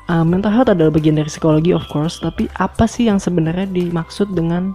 Uh, 0.09 0.25
mental 0.25 0.51
health 0.51 0.73
adalah 0.73 0.91
bagian 0.91 1.21
dari 1.21 1.29
psikologi 1.29 1.77
of 1.77 1.85
course, 1.93 2.19
tapi 2.25 2.49
apa 2.57 2.89
sih 2.89 3.07
yang 3.07 3.21
sebenarnya 3.21 3.69
dimaksud 3.69 4.33
dengan 4.33 4.73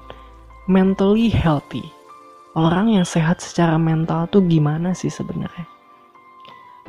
mentally 0.69 1.33
healthy? 1.33 1.83
Orang 2.53 2.91
yang 2.91 3.07
sehat 3.07 3.39
secara 3.39 3.79
mental 3.79 4.27
tuh 4.29 4.43
gimana 4.45 4.91
sih 4.91 5.09
sebenarnya? 5.09 5.65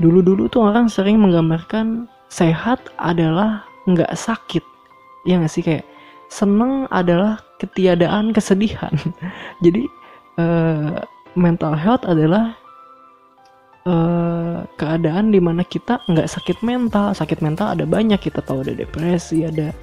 Dulu-dulu 0.00 0.49
tuh 0.49 0.72
orang 0.72 0.88
sering 0.88 1.20
menggambarkan 1.20 2.08
sehat 2.32 2.80
adalah 2.96 3.68
nggak 3.84 4.12
sakit. 4.16 4.64
Ya 5.28 5.37
nggak 5.37 5.52
sih? 5.52 5.61
Kayak 5.61 5.84
seneng 6.32 6.88
adalah 6.88 7.44
ketiadaan 7.61 8.32
kesedihan. 8.32 8.92
Jadi 9.64 9.84
uh, 10.40 11.04
mental 11.37 11.76
health 11.76 12.08
adalah 12.08 12.56
uh, 13.84 14.64
keadaan 14.80 15.28
di 15.28 15.40
mana 15.44 15.61
kita 15.61 16.00
nggak 16.08 16.28
sakit 16.28 16.64
mental. 16.64 17.12
Sakit 17.12 17.44
mental 17.44 17.76
ada 17.76 17.84
banyak. 17.84 18.16
Kita 18.16 18.40
tahu 18.40 18.64
ada 18.64 18.72
depresi 18.72 19.44
ada 19.44 19.76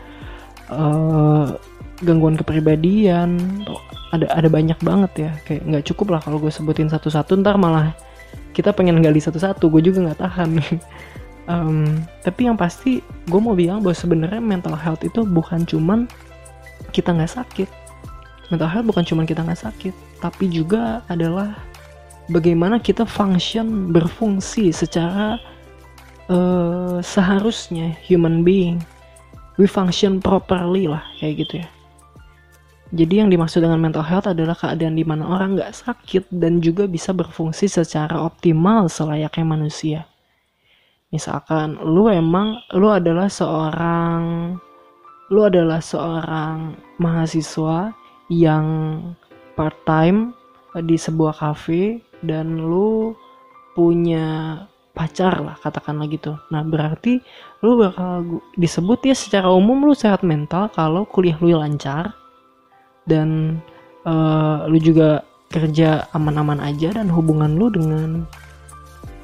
uh, 0.73 1.53
gangguan 2.01 2.33
kepribadian. 2.33 3.61
Ada 4.09 4.25
ada 4.33 4.49
banyak 4.49 4.81
banget 4.81 5.11
ya. 5.29 5.31
Kayak 5.45 5.61
nggak 5.69 5.85
cukup 5.93 6.17
lah 6.17 6.21
kalau 6.25 6.41
gue 6.41 6.49
sebutin 6.49 6.89
satu-satu 6.89 7.37
ntar 7.45 7.61
malah 7.61 7.93
kita 8.53 8.73
pengen 8.73 8.99
gali 8.99 9.21
satu-satu 9.21 9.69
gue 9.69 9.81
juga 9.91 10.09
nggak 10.09 10.21
tahan. 10.21 10.51
Um, 11.49 12.05
tapi 12.21 12.45
yang 12.45 12.53
pasti 12.53 13.01
gue 13.25 13.41
mau 13.41 13.57
bilang 13.57 13.81
bahwa 13.81 13.97
sebenarnya 13.97 14.37
mental 14.37 14.77
health 14.77 15.01
itu 15.01 15.25
bukan 15.25 15.65
cuman 15.65 16.05
kita 16.93 17.09
nggak 17.09 17.41
sakit. 17.41 17.65
Mental 18.53 18.69
health 18.69 18.85
bukan 18.85 19.01
cuma 19.01 19.25
kita 19.25 19.41
nggak 19.41 19.57
sakit 19.57 19.89
tapi 20.21 20.45
juga 20.45 21.01
adalah 21.09 21.57
bagaimana 22.29 22.77
kita 22.77 23.01
function 23.01 23.89
berfungsi 23.89 24.69
secara 24.69 25.41
uh, 26.29 27.01
seharusnya 27.01 27.97
human 28.05 28.45
being. 28.45 28.77
We 29.57 29.65
function 29.65 30.21
properly 30.21 30.85
lah 30.85 31.01
kayak 31.17 31.49
gitu 31.49 31.65
ya 31.65 31.67
jadi 32.89 33.21
yang 33.21 33.29
dimaksud 33.29 33.61
dengan 33.61 33.77
mental 33.77 34.01
health 34.01 34.25
adalah 34.25 34.57
keadaan 34.57 34.97
di 34.97 35.05
mana 35.05 35.29
orang 35.29 35.53
nggak 35.53 35.77
sakit 35.77 36.33
dan 36.33 36.57
juga 36.57 36.89
bisa 36.89 37.13
berfungsi 37.13 37.69
secara 37.69 38.17
optimal 38.17 38.89
selayaknya 38.89 39.45
manusia. 39.45 39.99
Misalkan 41.13 41.77
lu 41.85 42.09
emang 42.09 42.57
lu 42.73 42.89
adalah 42.89 43.29
seorang 43.29 44.53
lu 45.29 45.41
adalah 45.45 45.77
seorang 45.85 46.73
mahasiswa 46.97 47.93
yang 48.33 48.65
part 49.53 49.77
time 49.85 50.33
di 50.81 50.97
sebuah 50.97 51.37
cafe 51.37 52.01
dan 52.25 52.57
lu 52.57 53.13
punya 53.77 54.57
pacar 54.97 55.45
lah 55.45 55.61
katakanlah 55.61 56.09
gitu. 56.09 56.33
Nah 56.49 56.65
berarti 56.65 57.21
lu 57.61 57.77
bakal 57.77 58.41
disebut 58.57 59.05
ya 59.05 59.13
secara 59.13 59.53
umum 59.53 59.85
lu 59.85 59.93
sehat 59.93 60.25
mental 60.25 60.73
kalau 60.73 61.05
kuliah 61.05 61.37
lu 61.37 61.53
lancar 61.53 62.18
dan 63.09 63.59
uh, 64.05 64.69
lu 64.69 64.77
juga 64.77 65.25
kerja 65.49 66.05
aman-aman 66.13 66.61
aja 66.61 66.93
dan 66.93 67.09
hubungan 67.09 67.57
lu 67.57 67.73
dengan 67.73 68.29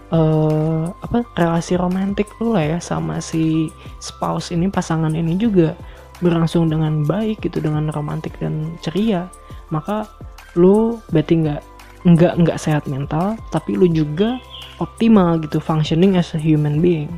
uh, 0.09 0.89
apa 1.05 1.21
relasi 1.37 1.77
romantik 1.77 2.25
lu 2.41 2.57
lah 2.57 2.65
ya 2.75 2.79
sama 2.81 3.21
si 3.21 3.69
spouse 4.01 4.49
ini 4.49 4.67
pasangan 4.73 5.13
ini 5.13 5.37
juga 5.37 5.77
berlangsung 6.23 6.71
dengan 6.71 7.03
baik 7.03 7.43
gitu 7.45 7.59
dengan 7.61 7.91
romantik 7.91 8.35
dan 8.39 8.73
ceria. 8.81 9.27
Maka 9.69 10.07
lu 10.55 10.97
berarti 11.11 11.45
nggak 11.45 11.61
nggak 12.05 12.33
nggak 12.37 12.61
sehat 12.61 12.85
mental 12.85 13.33
tapi 13.49 13.73
lu 13.73 13.89
juga 13.89 14.37
optimal 14.77 15.41
gitu 15.41 15.57
functioning 15.59 16.15
as 16.15 16.33
a 16.33 16.39
human 16.39 16.79
being. 16.79 17.11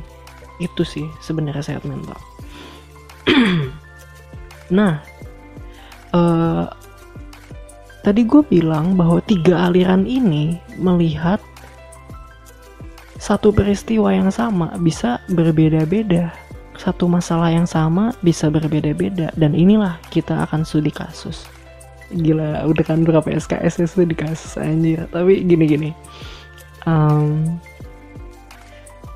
Itu 0.58 0.82
sih 0.82 1.06
sebenarnya 1.22 1.74
sehat 1.74 1.84
mental. 1.88 2.18
Nah 4.68 5.00
uh, 6.14 6.68
tadi 8.06 8.24
gue 8.24 8.42
bilang 8.46 8.96
bahwa 8.96 9.20
tiga 9.24 9.68
aliran 9.68 10.08
ini 10.08 10.56
melihat 10.78 11.42
satu 13.18 13.50
peristiwa 13.50 14.14
yang 14.14 14.30
sama 14.30 14.78
bisa 14.78 15.18
berbeda-beda. 15.26 16.30
Satu 16.78 17.10
masalah 17.10 17.50
yang 17.50 17.66
sama 17.66 18.14
bisa 18.22 18.46
berbeda-beda. 18.46 19.34
Dan 19.34 19.58
inilah 19.58 19.98
kita 20.14 20.46
akan 20.46 20.62
studi 20.62 20.94
kasus. 20.94 21.50
Gila 22.14 22.62
udah 22.64 22.84
kan 22.86 23.02
berapa 23.02 23.26
SKS 23.26 23.82
itu 23.82 24.06
di 24.06 24.14
kasus 24.14 24.54
anjir. 24.54 25.02
Tapi 25.10 25.42
gini-gini. 25.42 25.90
Um, 26.86 27.58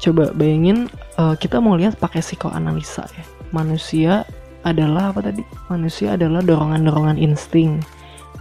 coba 0.03 0.35
bayangin 0.35 0.91
uh, 1.15 1.39
kita 1.39 1.63
mau 1.63 1.79
lihat 1.79 1.95
pakai 2.03 2.19
psikoanalisa 2.19 3.07
ya. 3.07 3.25
Manusia 3.55 4.27
adalah 4.63 5.11
apa 5.15 5.21
tadi? 5.31 5.43
Manusia 5.71 6.15
adalah 6.15 6.43
dorongan-dorongan 6.43 7.19
insting. 7.19 7.83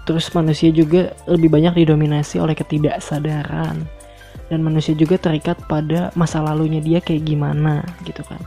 Terus 0.05 0.33
manusia 0.33 0.73
juga 0.73 1.13
lebih 1.29 1.53
banyak 1.53 1.85
didominasi 1.85 2.41
oleh 2.41 2.57
ketidaksadaran. 2.57 3.85
Dan 4.49 4.59
manusia 4.65 4.91
juga 4.97 5.15
terikat 5.15 5.57
pada 5.69 6.11
masa 6.17 6.43
lalunya 6.43 6.83
dia 6.83 6.99
kayak 6.99 7.23
gimana 7.23 7.85
gitu 8.03 8.21
kan. 8.27 8.41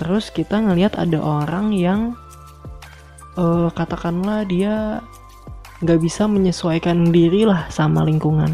Terus 0.00 0.32
kita 0.34 0.58
ngelihat 0.58 0.98
ada 0.98 1.20
orang 1.22 1.70
yang 1.70 2.18
uh, 3.38 3.70
katakanlah 3.70 4.42
dia 4.48 4.98
nggak 5.82 6.00
bisa 6.02 6.26
menyesuaikan 6.26 7.14
diri 7.14 7.46
lah 7.46 7.70
sama 7.70 8.02
lingkungan. 8.02 8.50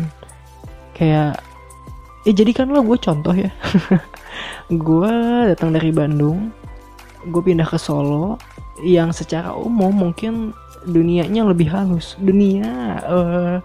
Kayak 0.92 1.40
ya 2.26 2.32
jadikanlah 2.34 2.84
gue 2.84 2.98
contoh 3.00 3.32
ya. 3.32 3.48
gue 4.68 5.12
datang 5.48 5.72
dari 5.72 5.88
Bandung 5.88 6.52
gue 7.26 7.42
pindah 7.42 7.66
ke 7.66 7.78
Solo 7.80 8.38
yang 8.82 9.10
secara 9.10 9.50
umum 9.54 9.90
mungkin 9.90 10.54
dunianya 10.86 11.42
lebih 11.42 11.66
halus. 11.70 12.14
Dunia 12.22 13.02
uh, 13.02 13.56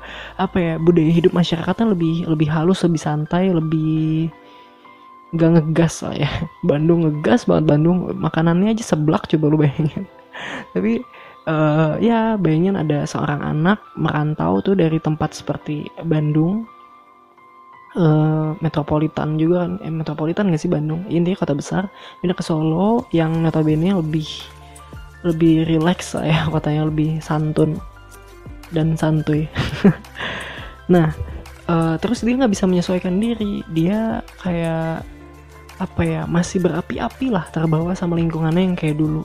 apa 0.41 0.57
ya 0.57 0.74
budaya 0.81 1.12
hidup 1.13 1.31
masyarakatnya 1.36 1.93
lebih 1.93 2.25
lebih 2.25 2.47
halus 2.49 2.82
lebih 2.82 3.01
santai 3.01 3.54
lebih 3.54 4.34
gak 5.38 5.60
ngegas 5.60 6.01
lah 6.01 6.15
ya. 6.17 6.30
Bandung 6.69 7.06
ngegas 7.06 7.45
banget 7.45 7.65
Bandung 7.69 7.97
makanannya 8.17 8.73
aja 8.73 8.84
seblak 8.95 9.30
coba 9.30 9.45
lu 9.49 9.58
bayangin. 9.62 10.04
Tapi 10.73 11.06
uh, 11.45 12.01
ya 12.01 12.36
bayangin 12.41 12.78
ada 12.78 13.06
seorang 13.06 13.41
anak 13.41 13.80
merantau 13.93 14.60
tuh 14.65 14.73
dari 14.73 14.97
tempat 14.97 15.38
seperti 15.38 15.89
Bandung 16.06 16.65
uh, 17.97 18.53
metropolitan 18.60 19.36
juga 19.38 19.65
kan 19.65 19.82
eh, 19.82 19.93
metropolitan 19.93 20.49
gak 20.49 20.62
sih 20.62 20.71
Bandung? 20.71 21.06
Intinya 21.10 21.38
kota 21.39 21.53
besar 21.58 21.89
pindah 22.19 22.38
ke 22.38 22.43
Solo 22.45 23.08
yang 23.13 23.41
notabene 23.41 23.95
lebih 23.95 24.27
lebih 25.23 25.63
rileks 25.67 26.19
lah 26.19 26.25
ya 26.27 26.39
kotanya 26.53 26.88
lebih 26.88 27.19
santun 27.23 27.79
dan 28.73 28.97
santuy. 28.97 29.47
Nah 30.84 31.15
uh, 31.71 31.95
terus 31.95 32.27
dia 32.27 32.36
nggak 32.36 32.51
bisa 32.51 32.67
menyesuaikan 32.67 33.15
diri. 33.15 33.63
Dia 33.71 34.19
kayak 34.43 35.08
apa 35.79 36.01
ya 36.03 36.21
masih 36.27 36.60
berapi-api 36.60 37.32
lah 37.32 37.47
terbawa 37.56 37.95
sama 37.95 38.19
lingkungannya 38.19 38.67
yang 38.67 38.77
kayak 38.77 38.99
dulu 38.99 39.23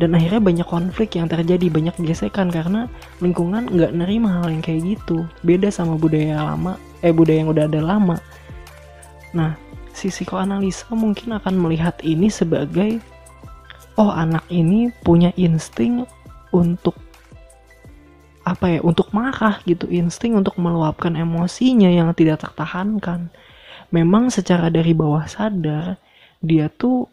dan 0.00 0.16
akhirnya 0.16 0.40
banyak 0.40 0.68
konflik 0.68 1.18
yang 1.18 1.28
terjadi 1.28 1.68
banyak 1.68 1.92
gesekan 2.00 2.48
karena 2.48 2.88
lingkungan 3.20 3.68
nggak 3.68 3.92
nerima 3.92 4.40
hal 4.40 4.48
yang 4.48 4.64
kayak 4.64 4.96
gitu. 4.96 5.28
Beda 5.44 5.68
sama 5.68 6.00
budaya 6.00 6.40
lama 6.40 6.80
eh 7.04 7.12
budaya 7.12 7.44
yang 7.44 7.52
udah 7.52 7.64
ada 7.68 7.80
lama. 7.84 8.16
Nah 9.36 9.60
si 9.92 10.08
psikoanalisa 10.08 10.88
mungkin 10.96 11.36
akan 11.36 11.54
melihat 11.60 12.00
ini 12.00 12.32
sebagai 12.32 13.02
oh 14.00 14.08
anak 14.08 14.46
ini 14.48 14.88
punya 15.04 15.36
insting 15.36 16.08
untuk 16.54 16.96
apa 18.48 18.78
ya 18.78 18.80
untuk 18.80 19.12
marah 19.12 19.60
gitu. 19.68 19.84
Insting 19.92 20.32
untuk 20.32 20.56
meluapkan 20.56 21.12
emosinya 21.12 21.92
yang 21.92 22.08
tidak 22.16 22.40
tertahankan. 22.40 23.28
Memang 23.92 24.32
secara 24.32 24.72
dari 24.72 24.96
bawah 24.96 25.28
sadar 25.28 26.00
dia 26.40 26.72
tuh 26.72 27.04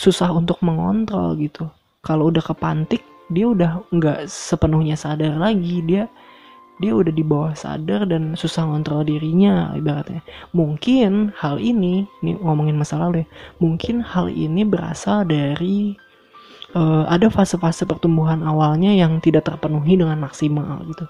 susah 0.00 0.32
untuk 0.32 0.64
mengontrol 0.64 1.36
gitu 1.36 1.68
kalau 2.06 2.30
udah 2.30 2.46
kepantik 2.46 3.02
dia 3.26 3.50
udah 3.50 3.82
nggak 3.90 4.30
sepenuhnya 4.30 4.94
sadar 4.94 5.34
lagi. 5.34 5.82
Dia 5.82 6.06
dia 6.76 6.92
udah 6.92 7.10
di 7.10 7.24
bawah 7.24 7.56
sadar 7.56 8.04
dan 8.06 8.36
susah 8.38 8.68
ngontrol 8.68 9.02
dirinya 9.02 9.74
ibaratnya. 9.74 10.22
Mungkin 10.54 11.34
hal 11.34 11.58
ini 11.58 12.06
ini 12.22 12.38
ngomongin 12.38 12.78
masa 12.78 13.00
lalu 13.00 13.24
ya 13.24 13.26
mungkin 13.58 14.04
hal 14.04 14.30
ini 14.30 14.62
berasal 14.62 15.26
dari 15.26 15.96
uh, 16.76 17.08
ada 17.10 17.32
fase-fase 17.32 17.88
pertumbuhan 17.88 18.44
awalnya 18.44 18.92
yang 18.92 19.18
tidak 19.18 19.48
terpenuhi 19.48 19.98
dengan 19.98 20.20
maksimal 20.22 20.84
gitu. 20.86 21.08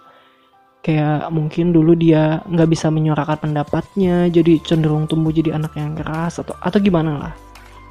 Kayak 0.87 1.35
mungkin 1.35 1.75
dulu 1.75 1.99
dia 1.99 2.47
nggak 2.47 2.71
bisa 2.71 2.87
menyuarakan 2.95 3.51
pendapatnya 3.51 4.31
jadi 4.31 4.63
cenderung 4.63 5.11
tumbuh 5.11 5.35
jadi 5.35 5.59
anak 5.59 5.75
yang 5.75 5.99
keras 5.99 6.39
atau 6.39 6.55
atau 6.63 6.79
gimana 6.79 7.13
lah. 7.19 7.35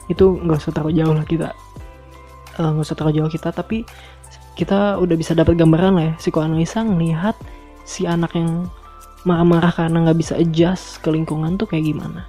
Itu 0.08 0.40
nggak 0.40 0.64
usah 0.64 0.72
terlalu 0.72 1.04
jauh 1.04 1.14
lah 1.14 1.28
kita 1.28 1.50
nggak 2.56 2.80
uh, 2.80 2.86
usah 2.88 2.96
terlalu 2.96 3.20
jauh 3.20 3.32
kita 3.32 3.52
tapi 3.52 3.84
kita 4.56 4.96
udah 4.98 5.16
bisa 5.20 5.36
dapat 5.36 5.60
gambaran 5.60 5.94
lah 5.96 6.06
ya. 6.12 6.14
Psikoanalisa 6.16 6.88
ngelihat 6.88 7.36
si 7.84 8.08
anak 8.08 8.32
yang 8.34 8.72
marah-marah 9.28 9.74
karena 9.76 10.08
nggak 10.08 10.20
bisa 10.20 10.34
adjust 10.40 11.04
ke 11.04 11.12
lingkungan 11.12 11.60
tuh 11.60 11.68
kayak 11.68 11.92
gimana. 11.92 12.24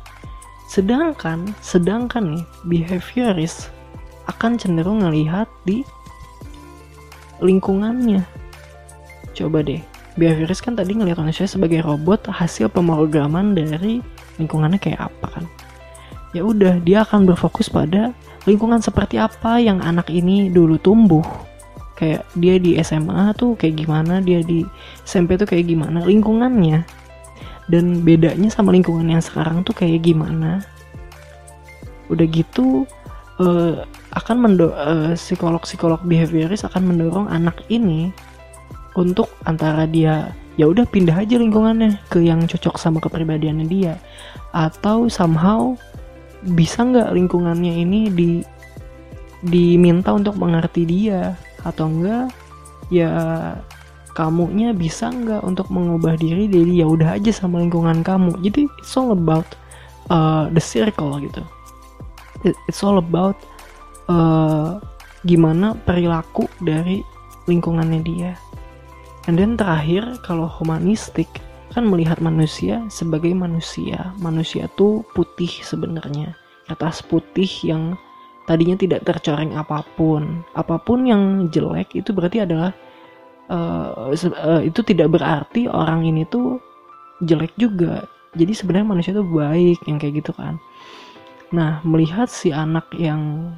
Sedangkan 0.66 1.54
sedangkan 1.62 2.34
nih 2.34 2.44
behavioris 2.66 3.70
akan 4.26 4.58
cenderung 4.58 5.06
ngelihat 5.06 5.46
di 5.62 5.86
lingkungannya. 7.38 8.26
Coba 9.36 9.62
deh 9.62 9.78
behavioris 10.18 10.64
kan 10.64 10.74
tadi 10.74 10.96
ngelihat 10.96 11.22
manusia 11.22 11.46
sebagai 11.46 11.84
robot 11.84 12.26
hasil 12.26 12.72
pemrograman 12.72 13.54
dari 13.54 14.02
lingkungannya 14.42 14.82
kayak 14.82 15.06
apa 15.06 15.38
kan? 15.38 15.44
Ya 16.34 16.42
udah 16.42 16.82
dia 16.82 17.06
akan 17.06 17.28
berfokus 17.28 17.70
pada 17.70 18.10
lingkungan 18.46 18.78
seperti 18.80 19.18
apa 19.18 19.58
yang 19.58 19.82
anak 19.82 20.08
ini 20.08 20.48
dulu 20.48 20.78
tumbuh? 20.78 21.22
Kayak 21.98 22.28
dia 22.38 22.56
di 22.62 22.78
SMA 22.80 23.34
tuh 23.34 23.58
kayak 23.58 23.84
gimana? 23.84 24.22
Dia 24.22 24.40
di 24.40 24.62
SMP 25.02 25.34
tuh 25.36 25.48
kayak 25.50 25.66
gimana? 25.66 26.06
Lingkungannya. 26.06 26.86
Dan 27.66 28.06
bedanya 28.06 28.46
sama 28.46 28.70
lingkungan 28.70 29.10
yang 29.10 29.20
sekarang 29.20 29.66
tuh 29.66 29.74
kayak 29.74 30.06
gimana? 30.06 30.62
Udah 32.06 32.26
gitu 32.30 32.86
uh, 33.42 33.82
akan 34.14 34.36
mendo 34.38 34.70
uh, 34.72 35.18
psikolog 35.18 35.60
psikolog 35.66 36.00
behavioris 36.06 36.62
akan 36.62 36.94
mendorong 36.94 37.26
anak 37.26 37.58
ini 37.68 38.14
untuk 38.96 39.28
antara 39.44 39.84
dia 39.84 40.32
ya 40.56 40.64
udah 40.64 40.88
pindah 40.88 41.12
aja 41.12 41.36
lingkungannya 41.36 42.00
ke 42.08 42.24
yang 42.24 42.46
cocok 42.48 42.80
sama 42.80 43.02
kepribadiannya 43.02 43.66
dia. 43.68 43.94
Atau 44.54 45.12
somehow 45.12 45.76
bisa 46.54 46.86
nggak 46.86 47.10
lingkungannya 47.14 47.82
ini 47.82 48.00
di 48.12 48.30
diminta 49.42 50.14
untuk 50.14 50.38
mengerti 50.38 50.86
dia? 50.86 51.34
Atau 51.66 51.90
enggak 51.90 52.30
ya 52.88 53.10
kamunya 54.14 54.70
bisa 54.72 55.10
nggak 55.10 55.42
untuk 55.42 55.66
mengubah 55.68 56.14
diri? 56.16 56.46
Jadi 56.46 56.80
ya 56.80 56.86
udah 56.86 57.18
aja 57.18 57.32
sama 57.34 57.60
lingkungan 57.62 58.06
kamu. 58.06 58.38
Jadi 58.40 58.70
it's 58.78 58.94
all 58.94 59.10
about 59.10 59.46
uh, 60.10 60.46
the 60.54 60.62
circle 60.62 61.18
gitu. 61.18 61.42
It's 62.70 62.86
all 62.86 63.02
about 63.02 63.36
uh, 64.06 64.78
gimana 65.26 65.74
perilaku 65.82 66.46
dari 66.62 67.02
lingkungannya 67.50 68.00
dia. 68.06 68.32
Then 69.26 69.58
terakhir 69.58 70.22
kalau 70.22 70.46
humanistik 70.46 71.26
kan 71.76 71.84
melihat 71.84 72.24
manusia 72.24 72.80
sebagai 72.88 73.36
manusia. 73.36 74.16
Manusia 74.16 74.64
tuh 74.80 75.04
putih 75.12 75.60
sebenarnya. 75.60 76.32
Kertas 76.64 77.04
putih 77.04 77.46
yang 77.68 78.00
tadinya 78.48 78.80
tidak 78.80 79.04
tercoreng 79.04 79.52
apa 79.52 79.84
pun. 79.92 80.40
Apa 80.56 80.80
pun 80.80 81.04
yang 81.04 81.52
jelek 81.52 81.92
itu 81.92 82.16
berarti 82.16 82.48
adalah 82.48 82.72
uh, 83.52 84.08
uh, 84.08 84.62
itu 84.64 84.80
tidak 84.88 85.20
berarti 85.20 85.68
orang 85.68 86.08
ini 86.08 86.24
tuh 86.24 86.56
jelek 87.20 87.52
juga. 87.60 88.08
Jadi 88.32 88.56
sebenarnya 88.56 88.88
manusia 88.96 89.12
tuh 89.12 89.28
baik 89.28 89.84
yang 89.84 90.00
kayak 90.00 90.24
gitu 90.24 90.32
kan. 90.32 90.56
Nah 91.52 91.84
melihat 91.84 92.32
si 92.32 92.56
anak 92.56 92.88
yang 92.96 93.52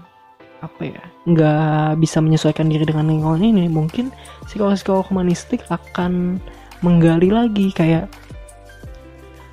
apa 0.59 0.91
ya 0.91 1.03
nggak 1.23 2.03
bisa 2.03 2.19
menyesuaikan 2.19 2.67
diri 2.67 2.83
dengan 2.83 3.07
lingkungan 3.07 3.47
ini 3.47 3.71
mungkin 3.71 4.11
psikolog-psikolog 4.43 5.07
humanistik 5.07 5.63
akan 5.71 6.43
menggali 6.81 7.29
lagi 7.33 7.75
kayak 7.75 8.07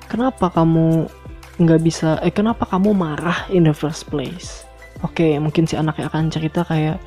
kenapa 0.06 0.50
kamu 0.50 1.10
nggak 1.56 1.80
bisa 1.80 2.20
eh 2.20 2.32
kenapa 2.32 2.68
kamu 2.68 2.92
marah 2.92 3.48
in 3.48 3.64
the 3.64 3.74
first 3.74 4.08
place? 4.12 4.64
Oke 5.04 5.24
okay, 5.24 5.32
mungkin 5.40 5.68
si 5.68 5.76
anaknya 5.76 6.08
akan 6.08 6.32
cerita 6.32 6.64
kayak 6.64 7.00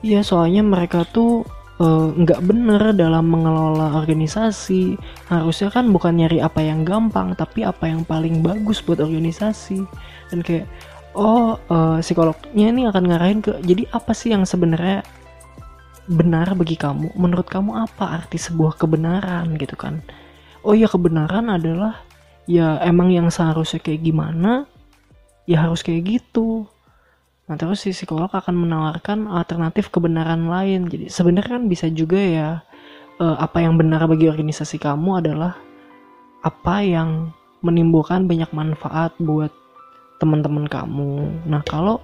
ya 0.00 0.20
soalnya 0.24 0.64
mereka 0.64 1.04
tuh 1.08 1.44
eh, 1.80 2.06
nggak 2.16 2.40
uh, 2.40 2.44
bener 2.44 2.82
dalam 2.96 3.28
mengelola 3.28 3.96
organisasi. 3.96 4.96
Harusnya 5.28 5.68
kan 5.72 5.88
bukan 5.92 6.16
nyari 6.16 6.40
apa 6.40 6.60
yang 6.64 6.84
gampang 6.84 7.36
tapi 7.36 7.64
apa 7.64 7.88
yang 7.88 8.04
paling 8.04 8.40
bagus 8.40 8.80
buat 8.80 9.00
organisasi. 9.00 9.84
Dan 10.32 10.40
kayak 10.40 10.66
oh 11.14 11.58
uh, 11.68 11.98
psikolognya 12.00 12.72
ini 12.72 12.86
akan 12.88 13.04
ngarahin 13.08 13.40
ke 13.44 13.52
jadi 13.64 13.84
apa 13.92 14.12
sih 14.14 14.32
yang 14.32 14.46
sebenarnya 14.46 15.02
benar 16.10 16.58
bagi 16.58 16.74
kamu? 16.74 17.14
Menurut 17.14 17.46
kamu 17.46 17.86
apa 17.86 18.18
arti 18.18 18.36
sebuah 18.36 18.74
kebenaran 18.74 19.54
gitu 19.54 19.78
kan? 19.78 20.02
Oh 20.66 20.74
ya 20.74 20.90
kebenaran 20.90 21.46
adalah 21.46 22.02
ya 22.50 22.82
emang 22.82 23.14
yang 23.14 23.30
seharusnya 23.30 23.78
kayak 23.78 24.02
gimana 24.02 24.66
ya 25.46 25.62
harus 25.62 25.86
kayak 25.86 26.18
gitu. 26.18 26.66
Nah 27.46 27.54
terus 27.54 27.86
si 27.86 27.94
psikolog 27.94 28.30
akan 28.30 28.66
menawarkan 28.66 29.30
alternatif 29.30 29.94
kebenaran 29.94 30.50
lain. 30.50 30.90
Jadi 30.90 31.06
sebenarnya 31.06 31.62
kan 31.62 31.64
bisa 31.70 31.86
juga 31.86 32.18
ya 32.18 32.48
uh, 33.22 33.36
apa 33.38 33.62
yang 33.62 33.78
benar 33.78 34.02
bagi 34.10 34.26
organisasi 34.26 34.82
kamu 34.82 35.22
adalah 35.22 35.54
apa 36.42 36.82
yang 36.82 37.30
menimbulkan 37.62 38.26
banyak 38.26 38.50
manfaat 38.50 39.14
buat 39.22 39.52
teman-teman 40.18 40.66
kamu. 40.66 41.46
Nah 41.48 41.62
kalau 41.64 42.02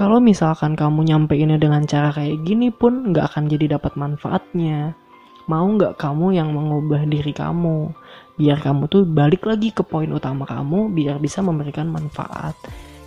kalau 0.00 0.16
misalkan 0.16 0.72
kamu 0.80 1.12
nyampeinnya 1.12 1.60
dengan 1.60 1.84
cara 1.84 2.08
kayak 2.16 2.40
gini 2.48 2.72
pun 2.72 3.12
nggak 3.12 3.36
akan 3.36 3.52
jadi 3.52 3.76
dapat 3.76 4.00
manfaatnya. 4.00 4.96
Mau 5.44 5.68
nggak 5.76 6.00
kamu 6.00 6.40
yang 6.40 6.56
mengubah 6.56 7.04
diri 7.04 7.36
kamu, 7.36 7.92
biar 8.40 8.64
kamu 8.64 8.88
tuh 8.88 9.04
balik 9.04 9.44
lagi 9.44 9.68
ke 9.68 9.84
poin 9.84 10.08
utama 10.08 10.48
kamu, 10.48 10.88
biar 10.96 11.20
bisa 11.20 11.44
memberikan 11.44 11.84
manfaat. 11.92 12.56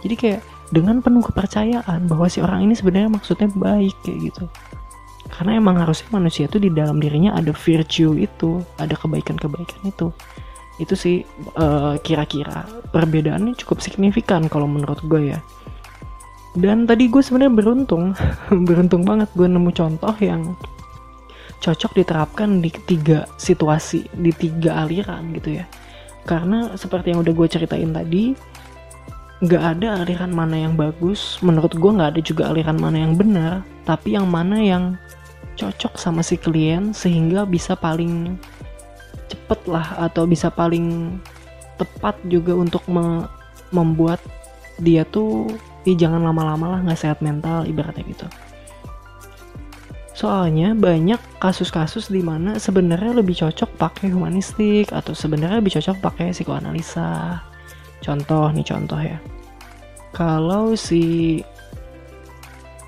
Jadi 0.05 0.13
kayak 0.13 0.41
dengan 0.69 1.01
penuh 1.01 1.25
kepercayaan 1.25 2.05
bahwa 2.05 2.29
si 2.29 2.45
orang 2.45 2.69
ini 2.69 2.77
sebenarnya 2.77 3.09
maksudnya 3.09 3.49
baik 3.57 3.97
kayak 4.05 4.29
gitu. 4.29 4.45
Karena 5.33 5.57
emang 5.57 5.81
harusnya 5.81 6.13
manusia 6.13 6.45
tuh 6.45 6.61
di 6.61 6.69
dalam 6.69 7.01
dirinya 7.01 7.33
ada 7.33 7.57
virtue 7.57 8.21
itu, 8.21 8.61
ada 8.77 8.93
kebaikan-kebaikan 8.93 9.81
itu 9.89 10.13
itu 10.81 10.97
sih 10.97 11.17
uh, 11.53 12.01
kira-kira 12.01 12.65
perbedaannya 12.89 13.53
cukup 13.61 13.77
signifikan 13.77 14.49
kalau 14.49 14.65
menurut 14.65 14.97
gue 15.05 15.37
ya 15.37 15.39
dan 16.53 16.85
tadi 16.85 17.09
gue 17.09 17.21
sebenarnya 17.21 17.53
beruntung 17.53 18.13
beruntung 18.69 19.01
banget 19.01 19.29
gue 19.33 19.49
nemu 19.49 19.71
contoh 19.73 20.13
yang 20.21 20.53
cocok 21.63 22.03
diterapkan 22.03 22.59
di 22.59 22.69
tiga 22.69 23.25
situasi 23.39 24.05
di 24.11 24.35
tiga 24.35 24.83
aliran 24.83 25.31
gitu 25.33 25.63
ya. 25.63 25.65
Karena 26.27 26.75
seperti 26.75 27.15
yang 27.15 27.23
udah 27.23 27.33
gue 27.35 27.47
ceritain 27.47 27.91
tadi 27.91 28.35
nggak 29.43 29.63
ada 29.79 30.03
aliran 30.03 30.31
mana 30.31 30.59
yang 30.59 30.75
bagus. 30.75 31.39
Menurut 31.39 31.71
gue 31.73 31.91
nggak 31.95 32.19
ada 32.19 32.21
juga 32.21 32.51
aliran 32.51 32.77
mana 32.77 33.01
yang 33.01 33.15
benar 33.15 33.63
tapi 33.87 34.15
yang 34.15 34.27
mana 34.27 34.59
yang 34.59 34.83
cocok 35.55 35.95
sama 35.95 36.21
si 36.25 36.35
klien 36.35 36.91
sehingga 36.91 37.45
bisa 37.47 37.77
paling 37.77 38.35
cepet 39.31 39.59
lah 39.69 39.97
atau 39.97 40.27
bisa 40.27 40.51
paling 40.51 41.17
tepat 41.77 42.17
juga 42.29 42.53
untuk 42.53 42.83
me 42.85 43.25
membuat 43.73 44.21
dia 44.77 45.01
tuh 45.01 45.49
ya 45.83 45.93
jangan 46.07 46.23
lama-lama 46.23 46.77
lah 46.77 46.79
nggak 46.83 46.99
sehat 46.99 47.19
mental 47.19 47.67
ibaratnya 47.67 48.03
gitu. 48.07 48.27
Soalnya 50.13 50.77
banyak 50.77 51.17
kasus-kasus 51.41 52.13
di 52.13 52.21
mana 52.21 52.61
sebenarnya 52.61 53.17
lebih 53.17 53.33
cocok 53.33 53.75
pakai 53.81 54.13
humanistik 54.13 54.93
atau 54.93 55.11
sebenarnya 55.17 55.57
lebih 55.57 55.73
cocok 55.81 55.97
pakai 55.99 56.31
psikoanalisa. 56.31 57.41
Contoh 57.99 58.53
nih 58.53 58.65
contoh 58.67 59.01
ya. 59.01 59.17
Kalau 60.13 60.77
si 60.77 61.41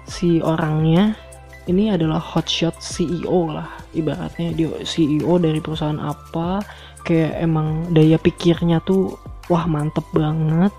si 0.06 0.38
orangnya 0.38 1.18
ini 1.66 1.90
adalah 1.90 2.22
hotshot 2.22 2.78
CEO 2.78 3.50
lah 3.50 3.70
ibaratnya 3.98 4.54
dia 4.54 4.70
CEO 4.86 5.42
dari 5.42 5.58
perusahaan 5.58 5.98
apa 5.98 6.62
kayak 7.02 7.42
emang 7.42 7.90
daya 7.90 8.22
pikirnya 8.22 8.82
tuh 8.86 9.18
wah 9.50 9.66
mantep 9.66 10.06
banget 10.14 10.74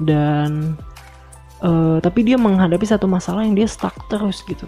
dan 0.00 0.76
uh, 1.62 1.98
tapi 2.02 2.26
dia 2.26 2.36
menghadapi 2.36 2.84
satu 2.84 3.06
masalah 3.08 3.44
yang 3.46 3.56
dia 3.56 3.68
stuck 3.68 3.94
terus 4.10 4.42
gitu. 4.44 4.66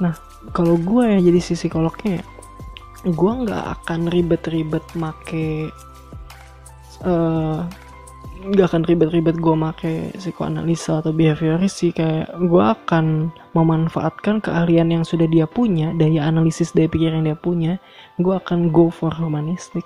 Nah 0.00 0.16
kalau 0.56 0.80
gue 0.80 1.04
ya 1.04 1.18
jadi 1.20 1.40
si 1.40 1.52
psikolognya 1.52 2.24
gue 3.04 3.32
nggak 3.44 3.64
akan 3.80 4.12
ribet-ribet 4.12 4.84
make 4.96 5.72
uh, 7.04 7.64
gak 8.40 8.72
akan 8.72 8.88
ribet-ribet 8.88 9.36
gue 9.36 9.52
make 9.52 10.16
psikoanalisa 10.16 11.04
atau 11.04 11.12
behavioris 11.12 11.76
sih. 11.76 11.92
Kayak 11.92 12.32
gue 12.40 12.64
akan 12.64 13.28
memanfaatkan 13.52 14.40
keahlian 14.40 14.88
yang 14.88 15.04
sudah 15.04 15.28
dia 15.28 15.44
punya 15.44 15.92
daya 15.92 16.24
analisis 16.24 16.72
daya 16.72 16.88
pikir 16.88 17.12
yang 17.12 17.28
dia 17.28 17.36
punya 17.36 17.76
gue 18.16 18.32
akan 18.32 18.72
go 18.72 18.88
for 18.88 19.12
humanistic 19.12 19.84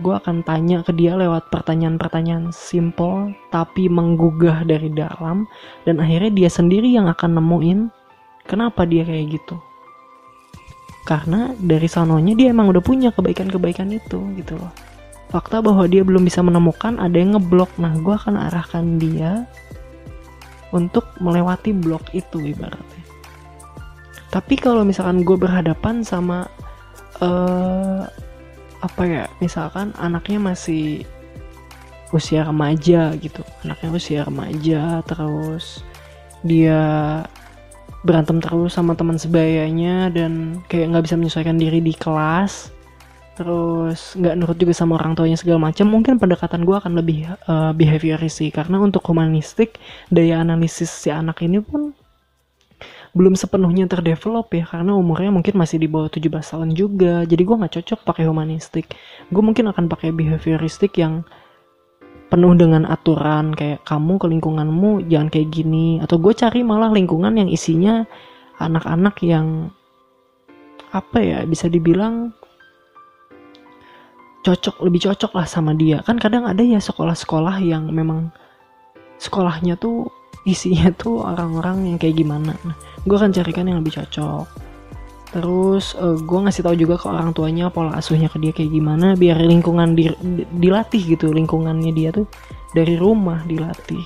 gue 0.00 0.14
akan 0.14 0.40
tanya 0.46 0.80
ke 0.80 0.96
dia 0.96 1.12
lewat 1.12 1.52
pertanyaan-pertanyaan 1.52 2.54
simple 2.54 3.36
tapi 3.52 3.92
menggugah 3.92 4.64
dari 4.64 4.88
dalam 4.88 5.44
dan 5.84 6.00
akhirnya 6.00 6.32
dia 6.32 6.50
sendiri 6.50 6.88
yang 6.88 7.10
akan 7.12 7.36
nemuin 7.36 7.80
kenapa 8.48 8.88
dia 8.88 9.04
kayak 9.04 9.36
gitu. 9.36 9.56
Karena 11.02 11.50
dari 11.58 11.90
sanonya 11.90 12.32
dia 12.38 12.54
emang 12.54 12.70
udah 12.70 12.80
punya 12.80 13.10
kebaikan-kebaikan 13.10 13.90
itu 13.90 14.22
gitu 14.38 14.54
loh. 14.56 14.72
Fakta 15.34 15.64
bahwa 15.64 15.88
dia 15.88 16.04
belum 16.04 16.28
bisa 16.28 16.44
menemukan 16.44 17.00
ada 17.00 17.16
yang 17.16 17.34
ngeblok. 17.34 17.72
Nah 17.80 17.96
gue 17.98 18.14
akan 18.14 18.36
arahkan 18.38 19.00
dia 19.02 19.48
untuk 20.72 21.08
melewati 21.18 21.74
blok 21.74 22.12
itu 22.14 22.40
ibaratnya. 22.40 23.04
Tapi 24.32 24.54
kalau 24.56 24.86
misalkan 24.86 25.26
gue 25.26 25.36
berhadapan 25.36 26.00
sama 26.00 26.48
uh, 27.20 28.08
apa 28.82 29.02
ya 29.06 29.24
misalkan 29.38 29.94
anaknya 29.96 30.42
masih 30.42 31.06
usia 32.12 32.44
remaja 32.44 33.14
gitu. 33.16 33.40
Anaknya 33.64 33.88
usia 33.94 34.20
remaja 34.26 35.00
terus 35.08 35.80
dia 36.44 36.82
berantem 38.02 38.42
terus 38.42 38.74
sama 38.74 38.98
teman 38.98 39.16
sebayanya 39.16 40.10
dan 40.10 40.60
kayak 40.66 40.92
nggak 40.92 41.04
bisa 41.06 41.16
menyesuaikan 41.16 41.56
diri 41.56 41.80
di 41.80 41.94
kelas. 41.96 42.74
Terus 43.32 44.12
nggak 44.18 44.34
nurut 44.36 44.58
juga 44.60 44.76
sama 44.76 45.00
orang 45.00 45.16
tuanya 45.16 45.40
segala 45.40 45.72
macam. 45.72 45.88
Mungkin 45.88 46.20
pendekatan 46.20 46.68
gue 46.68 46.76
akan 46.76 46.92
lebih 47.00 47.32
uh, 47.48 47.72
behavioris 47.72 48.44
sih. 48.44 48.52
Karena 48.52 48.76
untuk 48.76 49.00
humanistik 49.08 49.80
daya 50.12 50.44
analisis 50.44 50.92
si 50.92 51.08
anak 51.08 51.40
ini 51.40 51.64
pun 51.64 51.96
belum 53.12 53.36
sepenuhnya 53.36 53.84
terdevelop 53.84 54.48
ya 54.56 54.64
karena 54.64 54.96
umurnya 54.96 55.28
mungkin 55.28 55.60
masih 55.60 55.76
di 55.76 55.84
bawah 55.84 56.08
17 56.08 56.32
tahun 56.32 56.70
juga. 56.72 57.28
Jadi 57.28 57.42
gue 57.44 57.56
nggak 57.60 57.74
cocok 57.80 58.00
pakai 58.08 58.24
humanistik. 58.24 58.96
Gue 59.28 59.42
mungkin 59.44 59.68
akan 59.68 59.84
pakai 59.92 60.16
behavioristik 60.16 60.96
yang 60.96 61.20
penuh 62.32 62.56
dengan 62.56 62.88
aturan 62.88 63.52
kayak 63.52 63.84
kamu 63.84 64.16
ke 64.16 64.26
lingkunganmu 64.32 65.12
jangan 65.12 65.28
kayak 65.28 65.52
gini. 65.52 66.00
Atau 66.00 66.16
gue 66.24 66.32
cari 66.32 66.64
malah 66.64 66.88
lingkungan 66.88 67.36
yang 67.36 67.52
isinya 67.52 68.08
anak-anak 68.56 69.20
yang 69.20 69.68
apa 70.96 71.18
ya 71.20 71.38
bisa 71.44 71.68
dibilang 71.68 72.32
cocok 74.40 74.88
lebih 74.88 75.12
cocok 75.12 75.36
lah 75.36 75.44
sama 75.44 75.76
dia. 75.76 76.00
Kan 76.00 76.16
kadang 76.16 76.48
ada 76.48 76.64
ya 76.64 76.80
sekolah-sekolah 76.80 77.60
yang 77.60 77.92
memang 77.92 78.32
sekolahnya 79.20 79.76
tuh 79.76 80.08
isinya 80.42 80.90
tuh 80.94 81.22
orang-orang 81.22 81.86
yang 81.86 81.96
kayak 81.98 82.18
gimana. 82.18 82.54
Nah, 82.66 82.74
gue 83.06 83.16
akan 83.16 83.30
carikan 83.30 83.70
yang 83.70 83.78
lebih 83.78 83.98
cocok. 84.02 84.46
Terus 85.32 85.96
uh, 85.96 86.12
eh, 86.12 86.16
gue 86.20 86.38
ngasih 86.44 86.62
tahu 86.66 86.76
juga 86.76 87.00
ke 87.00 87.06
orang 87.08 87.32
tuanya 87.32 87.72
pola 87.72 87.96
asuhnya 87.96 88.28
ke 88.28 88.36
dia 88.36 88.52
kayak 88.52 88.68
gimana 88.68 89.16
biar 89.16 89.40
lingkungan 89.40 89.96
di, 89.96 90.12
di, 90.20 90.44
dilatih 90.60 91.16
gitu 91.16 91.32
lingkungannya 91.32 91.88
dia 91.96 92.12
tuh 92.12 92.28
dari 92.76 93.00
rumah 93.00 93.40
dilatih. 93.48 94.04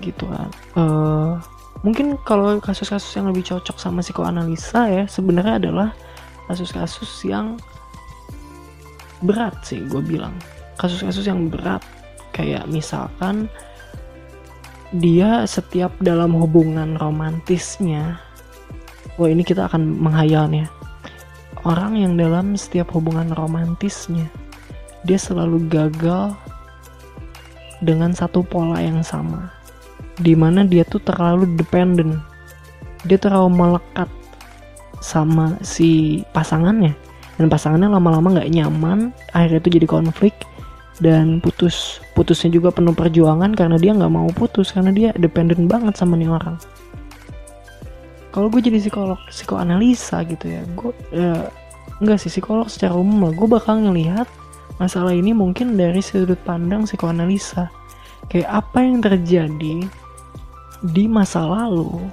Gitu 0.00 0.24
kan 0.24 0.48
uh, 0.80 1.36
mungkin 1.84 2.16
kalau 2.24 2.56
kasus-kasus 2.62 3.10
yang 3.20 3.28
lebih 3.28 3.44
cocok 3.44 3.76
sama 3.76 4.00
psikoanalisa 4.00 4.88
ya 4.88 5.04
sebenarnya 5.04 5.60
adalah 5.60 5.88
kasus-kasus 6.48 7.28
yang 7.28 7.60
berat 9.20 9.54
sih 9.60 9.84
gue 9.84 10.00
bilang. 10.00 10.32
Kasus-kasus 10.78 11.26
yang 11.26 11.50
berat. 11.52 11.82
Kayak 12.32 12.70
misalkan 12.70 13.50
dia 14.96 15.44
setiap 15.44 15.92
dalam 16.00 16.32
hubungan 16.32 16.96
romantisnya 16.96 18.16
wah 19.20 19.28
ini 19.28 19.44
kita 19.44 19.68
akan 19.68 19.98
menghayal 20.00 20.48
nih 20.48 20.64
ya. 20.64 20.68
orang 21.68 21.98
yang 21.98 22.16
dalam 22.16 22.56
setiap 22.56 22.88
hubungan 22.96 23.32
romantisnya 23.36 24.28
dia 25.04 25.20
selalu 25.20 25.68
gagal 25.68 26.32
dengan 27.84 28.10
satu 28.10 28.42
pola 28.42 28.82
yang 28.82 29.04
sama 29.04 29.58
di 30.18 30.34
mana 30.34 30.66
dia 30.66 30.82
tuh 30.82 31.02
terlalu 31.02 31.46
dependent. 31.54 32.18
Dia 33.06 33.18
terlalu 33.18 33.54
melekat 33.54 34.10
sama 34.98 35.54
si 35.62 36.22
pasangannya. 36.34 36.92
Dan 37.38 37.46
pasangannya 37.46 37.86
lama-lama 37.86 38.34
nggak 38.34 38.50
nyaman 38.50 39.14
akhirnya 39.30 39.62
itu 39.62 39.70
jadi 39.78 39.86
konflik 39.86 40.34
dan 40.98 41.38
putus 41.38 42.02
putusnya 42.18 42.50
juga 42.50 42.74
penuh 42.74 42.94
perjuangan 42.94 43.54
karena 43.54 43.78
dia 43.78 43.94
nggak 43.94 44.12
mau 44.12 44.26
putus 44.34 44.74
karena 44.74 44.90
dia 44.90 45.10
dependent 45.14 45.70
banget 45.70 45.94
sama 45.94 46.18
nih 46.18 46.30
orang. 46.30 46.58
Kalau 48.34 48.50
gue 48.52 48.60
jadi 48.60 48.78
psikolog 48.78 49.18
psikoanalisa 49.30 50.22
gitu 50.28 50.46
ya 50.46 50.62
gue 50.76 50.92
ya, 51.14 52.16
sih 52.18 52.30
psikolog 52.30 52.68
secara 52.70 52.94
umum 52.94 53.30
gue 53.34 53.48
bakal 53.48 53.80
ngelihat 53.82 54.28
masalah 54.78 55.10
ini 55.10 55.34
mungkin 55.34 55.74
dari 55.74 56.02
sudut 56.02 56.38
pandang 56.42 56.86
psikoanalisa. 56.86 57.70
Kayak 58.28 58.66
apa 58.66 58.78
yang 58.84 59.00
terjadi 59.00 59.88
di 60.84 61.04
masa 61.08 61.42
lalu 61.42 62.06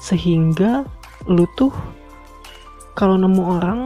sehingga 0.00 0.86
lu 1.26 1.44
tuh 1.58 1.72
kalau 2.96 3.18
nemu 3.18 3.42
orang 3.42 3.80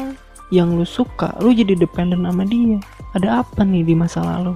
yang 0.55 0.77
lu 0.79 0.87
suka 0.87 1.35
lu 1.43 1.55
jadi 1.55 1.75
dependent 1.79 2.23
sama 2.23 2.45
dia 2.47 2.79
ada 3.17 3.43
apa 3.43 3.67
nih 3.67 3.83
di 3.83 3.95
masa 3.99 4.23
lalu? 4.23 4.55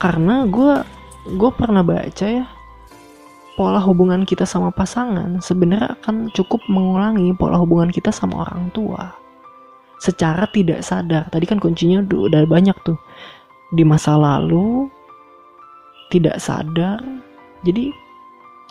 Karena 0.00 0.48
gue 0.48 0.80
gue 1.36 1.50
pernah 1.52 1.84
baca 1.84 2.26
ya 2.26 2.48
pola 3.60 3.76
hubungan 3.76 4.24
kita 4.24 4.48
sama 4.48 4.72
pasangan 4.72 5.36
sebenarnya 5.44 5.92
akan 6.00 6.32
cukup 6.32 6.64
mengulangi 6.72 7.36
pola 7.36 7.60
hubungan 7.60 7.92
kita 7.92 8.08
sama 8.08 8.48
orang 8.48 8.72
tua. 8.72 9.12
Secara 10.00 10.48
tidak 10.48 10.80
sadar 10.80 11.28
tadi 11.28 11.44
kan 11.44 11.60
kuncinya 11.60 12.00
udah 12.00 12.48
banyak 12.48 12.76
tuh. 12.88 12.96
Di 13.76 13.84
masa 13.84 14.16
lalu 14.16 14.88
tidak 16.08 16.40
sadar 16.40 16.98
jadi 17.60 17.92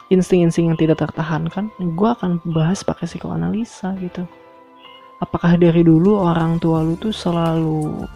insting-insting 0.10 0.74
yang 0.74 0.78
tidak 0.78 0.98
tertahankan 1.06 1.70
gue 1.78 2.10
akan 2.10 2.42
bahas 2.50 2.82
pakai 2.82 3.06
psikoanalisa 3.06 3.94
gitu 4.02 4.26
apakah 5.20 5.60
dari 5.60 5.84
dulu 5.84 6.20
orang 6.20 6.58
tua 6.60 6.84
lu 6.84 6.96
tuh 6.96 7.12
selalu 7.12 8.08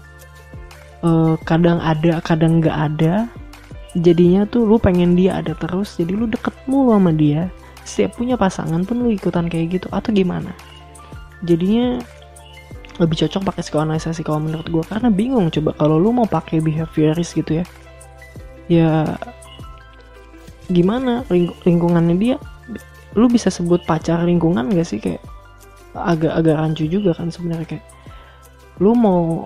uh, 1.03 1.35
kadang 1.43 1.79
ada 1.83 2.23
kadang 2.23 2.63
nggak 2.63 2.77
ada? 2.95 3.27
Jadinya 3.93 4.49
tuh 4.49 4.65
lu 4.65 4.81
pengen 4.81 5.13
dia 5.13 5.37
ada 5.37 5.53
terus 5.53 5.93
jadi 5.99 6.17
lu 6.17 6.25
deket 6.25 6.55
mulu 6.65 6.97
sama 6.97 7.13
dia. 7.13 7.51
Setiap 7.83 8.17
punya 8.17 8.39
pasangan 8.39 8.81
pun 8.87 9.03
lu 9.03 9.11
ikutan 9.11 9.45
kayak 9.51 9.79
gitu 9.79 9.87
atau 9.91 10.09
gimana? 10.09 10.55
Jadinya 11.43 11.99
lebih 13.01 13.25
cocok 13.25 13.51
pakai 13.51 13.61
psikoanalisa 13.65 14.13
sih 14.13 14.21
kalau 14.21 14.41
menurut 14.41 14.69
gue 14.69 14.83
karena 14.85 15.09
bingung 15.09 15.49
coba 15.49 15.73
kalau 15.77 15.97
lu 15.97 16.13
mau 16.13 16.25
pakai 16.25 16.63
behaviorist 16.63 17.35
gitu 17.37 17.61
ya. 17.61 17.65
Ya 18.71 18.89
gimana 20.71 21.27
ling 21.27 21.51
lingkungannya 21.67 22.15
dia? 22.17 22.37
Lu 23.13 23.29
bisa 23.29 23.53
sebut 23.53 23.83
pacar 23.85 24.25
lingkungan 24.25 24.73
gak 24.73 24.87
sih? 24.89 24.97
Kayak 24.97 25.21
agak-agak 25.93 26.55
rancu 26.57 26.85
juga 26.89 27.13
kan 27.13 27.29
sebenarnya 27.29 27.77
kayak 27.77 27.85
lu 28.81 28.97
mau 28.97 29.45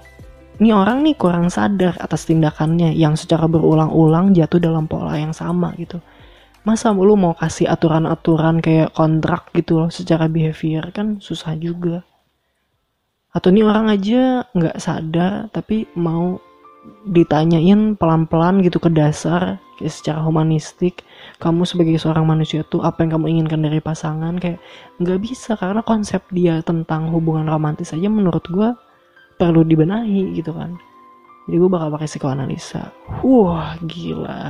ini 0.58 0.74
orang 0.74 1.06
nih 1.06 1.14
kurang 1.14 1.54
sadar 1.54 1.94
atas 2.02 2.26
tindakannya 2.26 2.90
yang 2.98 3.14
secara 3.14 3.46
berulang-ulang 3.46 4.34
jatuh 4.34 4.58
dalam 4.58 4.90
pola 4.90 5.14
yang 5.14 5.30
sama 5.36 5.78
gitu. 5.78 6.02
Masa 6.66 6.92
lu 6.92 7.14
mau 7.14 7.38
kasih 7.38 7.70
aturan-aturan 7.70 8.60
kayak 8.60 8.92
kontrak 8.98 9.54
gitu 9.54 9.86
loh 9.86 9.90
secara 9.94 10.26
behavior 10.26 10.90
kan 10.90 11.22
susah 11.22 11.54
juga. 11.56 12.02
Atau 13.30 13.54
nih 13.54 13.70
orang 13.70 13.94
aja 13.94 14.50
nggak 14.50 14.78
sadar 14.82 15.54
tapi 15.54 15.86
mau 15.94 16.42
ditanyain 17.08 17.96
pelan-pelan 17.96 18.60
gitu 18.64 18.84
ke 18.84 18.92
dasar 18.92 19.62
kayak 19.78 19.94
secara 19.94 20.20
humanistik 20.26 21.06
kamu 21.38 21.64
sebagai 21.70 21.96
seorang 22.02 22.26
manusia 22.26 22.66
tuh 22.66 22.82
apa 22.82 23.06
yang 23.06 23.20
kamu 23.20 23.26
inginkan 23.38 23.62
dari 23.62 23.78
pasangan? 23.78 24.42
Kayak 24.42 24.60
nggak 24.98 25.20
bisa 25.22 25.54
karena 25.54 25.86
konsep 25.86 26.26
dia 26.34 26.60
tentang 26.66 27.14
hubungan 27.14 27.46
romantis 27.46 27.94
aja 27.94 28.10
menurut 28.10 28.44
gue 28.50 28.74
perlu 29.38 29.62
dibenahi 29.62 30.34
gitu 30.34 30.52
kan. 30.52 30.76
Jadi 31.48 31.56
gue 31.62 31.70
bakal 31.70 31.94
pakai 31.94 32.10
psikoanalisa. 32.10 32.92
Wah 33.24 33.78
gila. 33.86 34.44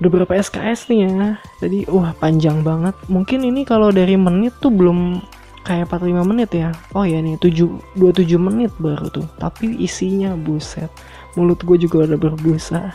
Udah 0.00 0.10
berapa 0.12 0.32
SKS 0.38 0.88
nih 0.88 0.98
ya? 1.04 1.28
Tadi 1.58 1.84
wah 1.90 2.14
panjang 2.16 2.62
banget. 2.62 2.94
Mungkin 3.10 3.42
ini 3.44 3.66
kalau 3.66 3.90
dari 3.90 4.14
menit 4.14 4.54
tuh 4.62 4.70
belum 4.70 5.20
kayak 5.66 5.90
45 5.90 6.22
menit 6.22 6.50
ya. 6.54 6.70
Oh 6.94 7.02
ya 7.02 7.18
nih 7.18 7.34
7 7.42 7.98
27 7.98 8.38
menit 8.38 8.70
baru 8.78 9.10
tuh. 9.10 9.26
Tapi 9.42 9.82
isinya 9.82 10.38
buset. 10.38 10.88
Mulut 11.34 11.58
gue 11.66 11.76
juga 11.82 12.06
udah 12.06 12.18
berbusa. 12.18 12.94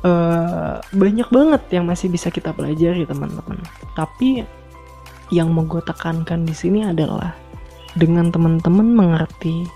Uh, 0.00 0.80
banyak 1.04 1.28
banget 1.28 1.62
yang 1.76 1.84
masih 1.84 2.08
bisa 2.08 2.32
kita 2.32 2.56
pelajari 2.56 3.04
teman-teman. 3.04 3.60
Tapi 3.92 4.42
yang 5.28 5.52
mau 5.52 5.68
gue 5.68 5.84
tekankan 5.84 6.48
di 6.48 6.56
sini 6.56 6.88
adalah 6.88 7.36
dengan 7.92 8.32
teman-teman 8.32 8.88
mengerti 8.96 9.68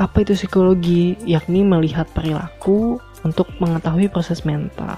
apa 0.00 0.24
itu 0.24 0.32
psikologi 0.32 1.12
yakni 1.28 1.60
melihat 1.60 2.08
perilaku 2.16 2.96
untuk 3.20 3.52
mengetahui 3.60 4.08
proses 4.08 4.48
mental 4.48 4.96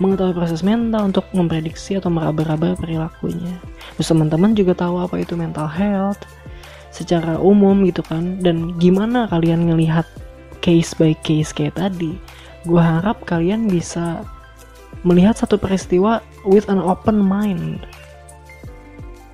mengetahui 0.00 0.32
proses 0.32 0.64
mental 0.64 1.12
untuk 1.12 1.28
memprediksi 1.36 2.00
atau 2.00 2.08
meraba-raba 2.08 2.72
perilakunya. 2.80 3.52
Terus 3.94 4.08
teman-teman 4.08 4.56
juga 4.56 4.72
tahu 4.72 4.96
apa 5.04 5.20
itu 5.20 5.36
mental 5.36 5.68
health 5.68 6.24
secara 6.90 7.38
umum 7.38 7.86
gitu 7.86 8.02
kan 8.02 8.40
dan 8.42 8.74
gimana 8.80 9.30
kalian 9.30 9.70
ngelihat 9.70 10.08
case 10.64 10.96
by 10.96 11.12
case 11.20 11.52
kayak 11.52 11.76
tadi. 11.76 12.16
Gue 12.64 12.80
harap 12.80 13.22
kalian 13.28 13.68
bisa 13.68 14.24
melihat 15.04 15.36
satu 15.36 15.60
peristiwa 15.60 16.24
with 16.48 16.66
an 16.72 16.80
open 16.80 17.20
mind. 17.20 17.84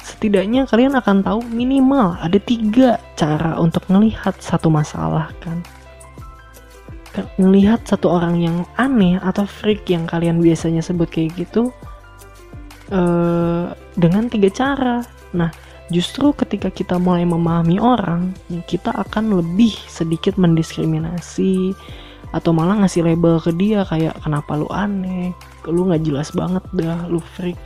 Setidaknya 0.02 0.66
kalian 0.66 0.98
akan 0.98 1.22
tahu 1.22 1.40
minimal 1.46 2.18
ada 2.18 2.38
tiga 2.42 2.98
cara 3.14 3.55
untuk 3.59 3.87
melihat 3.87 4.35
satu 4.42 4.70
masalah 4.70 5.31
kan 5.42 5.62
ngelihat 7.40 7.87
satu 7.88 8.12
orang 8.12 8.37
yang 8.42 8.57
aneh 8.76 9.16
atau 9.22 9.48
freak 9.48 9.88
yang 9.88 10.05
kalian 10.05 10.42
biasanya 10.42 10.85
sebut 10.85 11.09
kayak 11.09 11.33
gitu 11.38 11.72
uh, 12.92 13.72
dengan 13.96 14.29
tiga 14.29 14.52
cara. 14.52 15.07
Nah, 15.33 15.48
justru 15.88 16.35
ketika 16.37 16.68
kita 16.68 17.00
mulai 17.00 17.24
memahami 17.24 17.81
orang, 17.81 18.37
kita 18.68 18.92
akan 18.92 19.40
lebih 19.40 19.72
sedikit 19.88 20.37
mendiskriminasi 20.37 21.72
atau 22.35 22.50
malah 22.50 22.83
ngasih 22.85 23.07
label 23.07 23.38
ke 23.38 23.55
dia 23.55 23.87
kayak 23.87 24.18
kenapa 24.20 24.59
lu 24.59 24.68
aneh, 24.68 25.33
lu 25.64 25.88
nggak 25.88 26.05
jelas 26.05 26.35
banget 26.35 26.64
dah, 26.74 27.07
lu 27.09 27.22
freak 27.38 27.59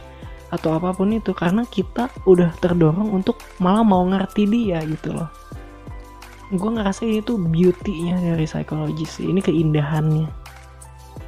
atau 0.55 0.77
apa 0.77 0.95
pun 0.95 1.11
itu. 1.11 1.33
Karena 1.33 1.67
kita 1.67 2.13
udah 2.29 2.55
terdorong 2.63 3.11
untuk 3.11 3.41
malah 3.59 3.83
mau 3.83 4.05
ngerti 4.07 4.47
dia 4.47 4.85
gitu 4.87 5.17
loh 5.17 5.50
gue 6.51 6.71
ngerasa 6.71 7.07
ini 7.07 7.23
tuh 7.23 7.39
beauty-nya 7.39 8.19
dari 8.19 8.43
psikologi 8.43 9.07
sih. 9.07 9.31
Ini 9.31 9.39
keindahannya. 9.39 10.27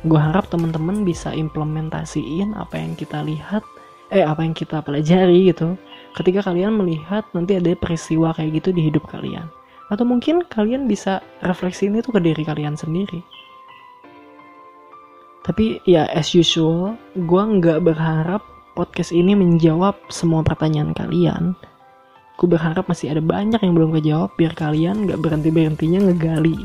Gue 0.02 0.18
harap 0.18 0.50
teman-teman 0.50 1.06
bisa 1.06 1.30
implementasiin 1.30 2.58
apa 2.58 2.74
yang 2.74 2.98
kita 2.98 3.22
lihat 3.22 3.62
eh 4.10 4.26
apa 4.26 4.42
yang 4.42 4.50
kita 4.50 4.82
pelajari 4.82 5.54
gitu. 5.54 5.78
Ketika 6.18 6.50
kalian 6.50 6.74
melihat 6.74 7.22
nanti 7.32 7.56
ada 7.56 7.70
peristiwa 7.78 8.34
kayak 8.34 8.58
gitu 8.60 8.74
di 8.74 8.90
hidup 8.90 9.06
kalian. 9.06 9.46
Atau 9.94 10.02
mungkin 10.02 10.42
kalian 10.50 10.90
bisa 10.90 11.22
refleksi 11.46 11.86
ini 11.86 12.02
tuh 12.02 12.18
ke 12.18 12.20
diri 12.20 12.42
kalian 12.42 12.74
sendiri. 12.74 13.22
Tapi 15.46 15.78
ya 15.86 16.10
as 16.10 16.34
usual 16.34 16.98
gue 17.14 17.42
nggak 17.42 17.82
berharap 17.82 18.42
podcast 18.74 19.14
ini 19.14 19.38
menjawab 19.38 19.94
semua 20.10 20.42
pertanyaan 20.42 20.94
kalian 20.94 21.54
Aku 22.36 22.48
berharap 22.48 22.88
masih 22.88 23.12
ada 23.12 23.22
banyak 23.22 23.60
yang 23.60 23.74
belum 23.76 23.90
kejawab 23.94 24.34
biar 24.34 24.52
kalian 24.56 25.06
gak 25.06 25.20
berhenti-berhentinya 25.20 26.10
ngegali. 26.10 26.58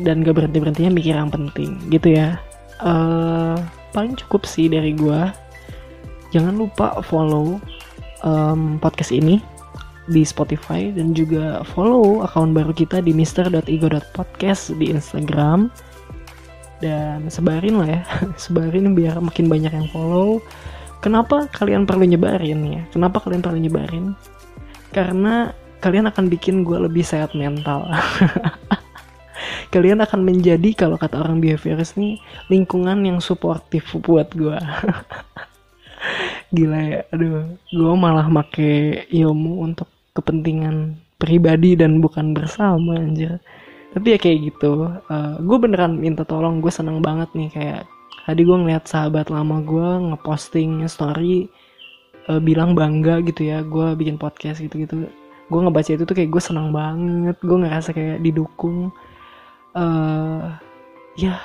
Dan 0.00 0.26
gak 0.26 0.34
berhenti-berhentinya 0.40 0.90
mikir 0.90 1.14
yang 1.14 1.30
penting 1.30 1.78
gitu 1.92 2.18
ya. 2.18 2.40
Uh, 2.82 3.54
paling 3.94 4.18
cukup 4.18 4.48
sih 4.48 4.66
dari 4.66 4.96
gue. 4.96 5.20
Jangan 6.34 6.58
lupa 6.58 6.98
follow 7.06 7.62
um, 8.26 8.80
podcast 8.82 9.14
ini 9.14 9.38
di 10.10 10.20
Spotify 10.20 10.92
dan 10.92 11.16
juga 11.16 11.64
follow 11.64 12.20
akun 12.20 12.52
baru 12.52 12.76
kita 12.76 13.00
di 13.00 13.16
mister.ego.podcast 13.16 14.76
di 14.76 14.92
Instagram 14.92 15.72
dan 16.84 17.32
sebarin 17.32 17.80
lah 17.80 17.88
ya 17.88 18.02
sebarin 18.44 18.92
biar 18.92 19.16
makin 19.16 19.48
banyak 19.48 19.72
yang 19.72 19.88
follow 19.88 20.44
kenapa 21.04 21.52
kalian 21.52 21.84
perlu 21.84 22.08
nyebarin 22.08 22.60
ya? 22.64 22.82
Kenapa 22.88 23.20
kalian 23.20 23.44
perlu 23.44 23.60
nyebarin? 23.60 24.16
Karena 24.88 25.52
kalian 25.84 26.08
akan 26.08 26.32
bikin 26.32 26.64
gue 26.64 26.80
lebih 26.80 27.04
sehat 27.04 27.36
mental. 27.36 27.84
Kalian 29.74 30.00
akan 30.00 30.24
menjadi 30.24 30.72
kalau 30.72 30.96
kata 30.96 31.20
orang 31.20 31.42
behavioris 31.42 31.98
nih 31.98 32.16
lingkungan 32.48 33.04
yang 33.04 33.18
suportif 33.18 33.90
buat 34.00 34.32
gue 34.32 34.56
gila 36.56 36.80
ya 36.80 37.00
aduh. 37.12 37.52
Gue 37.68 37.94
malah 37.98 38.30
make 38.30 39.04
ilmu 39.12 39.66
untuk 39.66 39.90
kepentingan 40.14 40.96
pribadi 41.18 41.74
dan 41.74 41.98
bukan 41.98 42.32
bersama 42.32 42.96
anjir. 42.96 43.42
Tapi 43.92 44.14
ya 44.14 44.18
kayak 44.18 44.38
gitu. 44.54 44.88
Uh, 45.10 45.12
eh, 45.12 45.34
gue 45.42 45.58
beneran 45.58 45.98
minta 45.98 46.22
tolong 46.24 46.62
gue 46.62 46.70
seneng 46.70 47.02
banget 47.02 47.28
nih 47.34 47.50
kayak 47.50 47.82
tadi 48.24 48.40
gue 48.42 48.56
ngeliat 48.56 48.88
sahabat 48.88 49.28
lama 49.28 49.60
gue 49.60 49.88
ngeposting 50.12 50.84
story 50.88 51.48
uh, 52.28 52.40
bilang 52.40 52.72
bangga 52.72 53.20
gitu 53.24 53.48
ya 53.48 53.60
gue 53.60 53.92
bikin 53.96 54.16
podcast 54.16 54.64
gitu 54.64 54.84
gitu 54.84 55.08
gue 55.44 55.60
ngebaca 55.60 55.90
itu 55.92 56.04
tuh 56.08 56.16
kayak 56.16 56.30
gue 56.32 56.42
seneng 56.42 56.72
banget 56.72 57.36
gue 57.44 57.58
ngerasa 57.60 57.92
kayak 57.92 58.24
didukung. 58.24 58.88
Uh, 59.74 60.54
ya 61.18 61.38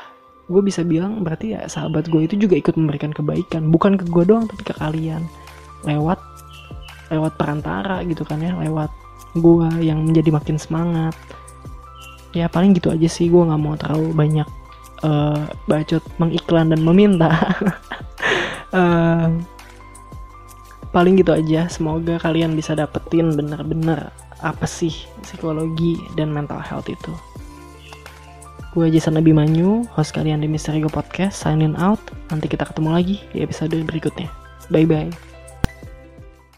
gue 0.50 0.62
bisa 0.65 0.82
bilang 0.86 1.22
berarti 1.22 1.58
ya 1.58 1.65
sahabat 1.70 2.08
gue 2.08 2.26
itu 2.26 2.36
juga 2.39 2.56
ikut 2.56 2.80
memberikan 2.80 3.12
kebaikan. 3.12 3.68
Bukan 3.68 4.00
ke 4.00 4.06
gue 4.08 4.24
doang 4.24 4.48
tapi 4.48 4.63
ke 4.63 4.74
kalian. 4.80 5.28
Lewat 5.84 6.20
lewat 7.10 7.36
perantara 7.36 8.06
gitu 8.06 8.22
kan 8.24 8.39
ya 8.39 8.54
lewat 8.56 8.94
gue 9.36 9.68
yang 9.84 10.08
menjadi 10.08 10.30
makin 10.32 10.56
semangat. 10.56 11.15
Ya 12.32 12.48
paling 12.48 12.78
gitu 12.78 12.94
aja 12.94 13.10
sih 13.10 13.28
gue 13.28 13.42
nggak 13.42 13.62
mau 13.62 13.76
terlalu 13.76 14.15
banyak 14.15 14.48
uh, 15.04 15.48
bacot 15.66 16.04
mengiklan 16.18 16.72
dan 16.72 16.82
meminta 16.84 17.30
uh, 18.74 19.30
paling 20.96 21.20
gitu 21.20 21.36
aja 21.36 21.70
semoga 21.70 22.18
kalian 22.18 22.58
bisa 22.58 22.74
dapetin 22.74 23.36
bener-bener 23.38 24.10
apa 24.40 24.66
sih 24.66 24.94
psikologi 25.22 26.00
dan 26.16 26.32
mental 26.32 26.60
health 26.64 26.88
itu 26.88 27.14
Gue 28.70 28.86
Jason 28.94 29.18
Abimanyu, 29.18 29.82
host 29.98 30.14
kalian 30.14 30.46
di 30.46 30.48
Misteri 30.48 30.86
Go 30.86 30.94
Podcast, 30.94 31.42
signing 31.42 31.74
out. 31.82 31.98
Nanti 32.30 32.46
kita 32.46 32.70
ketemu 32.70 32.90
lagi 32.94 33.18
di 33.34 33.42
episode 33.42 33.74
berikutnya. 33.82 34.30
Bye-bye. 34.70 35.29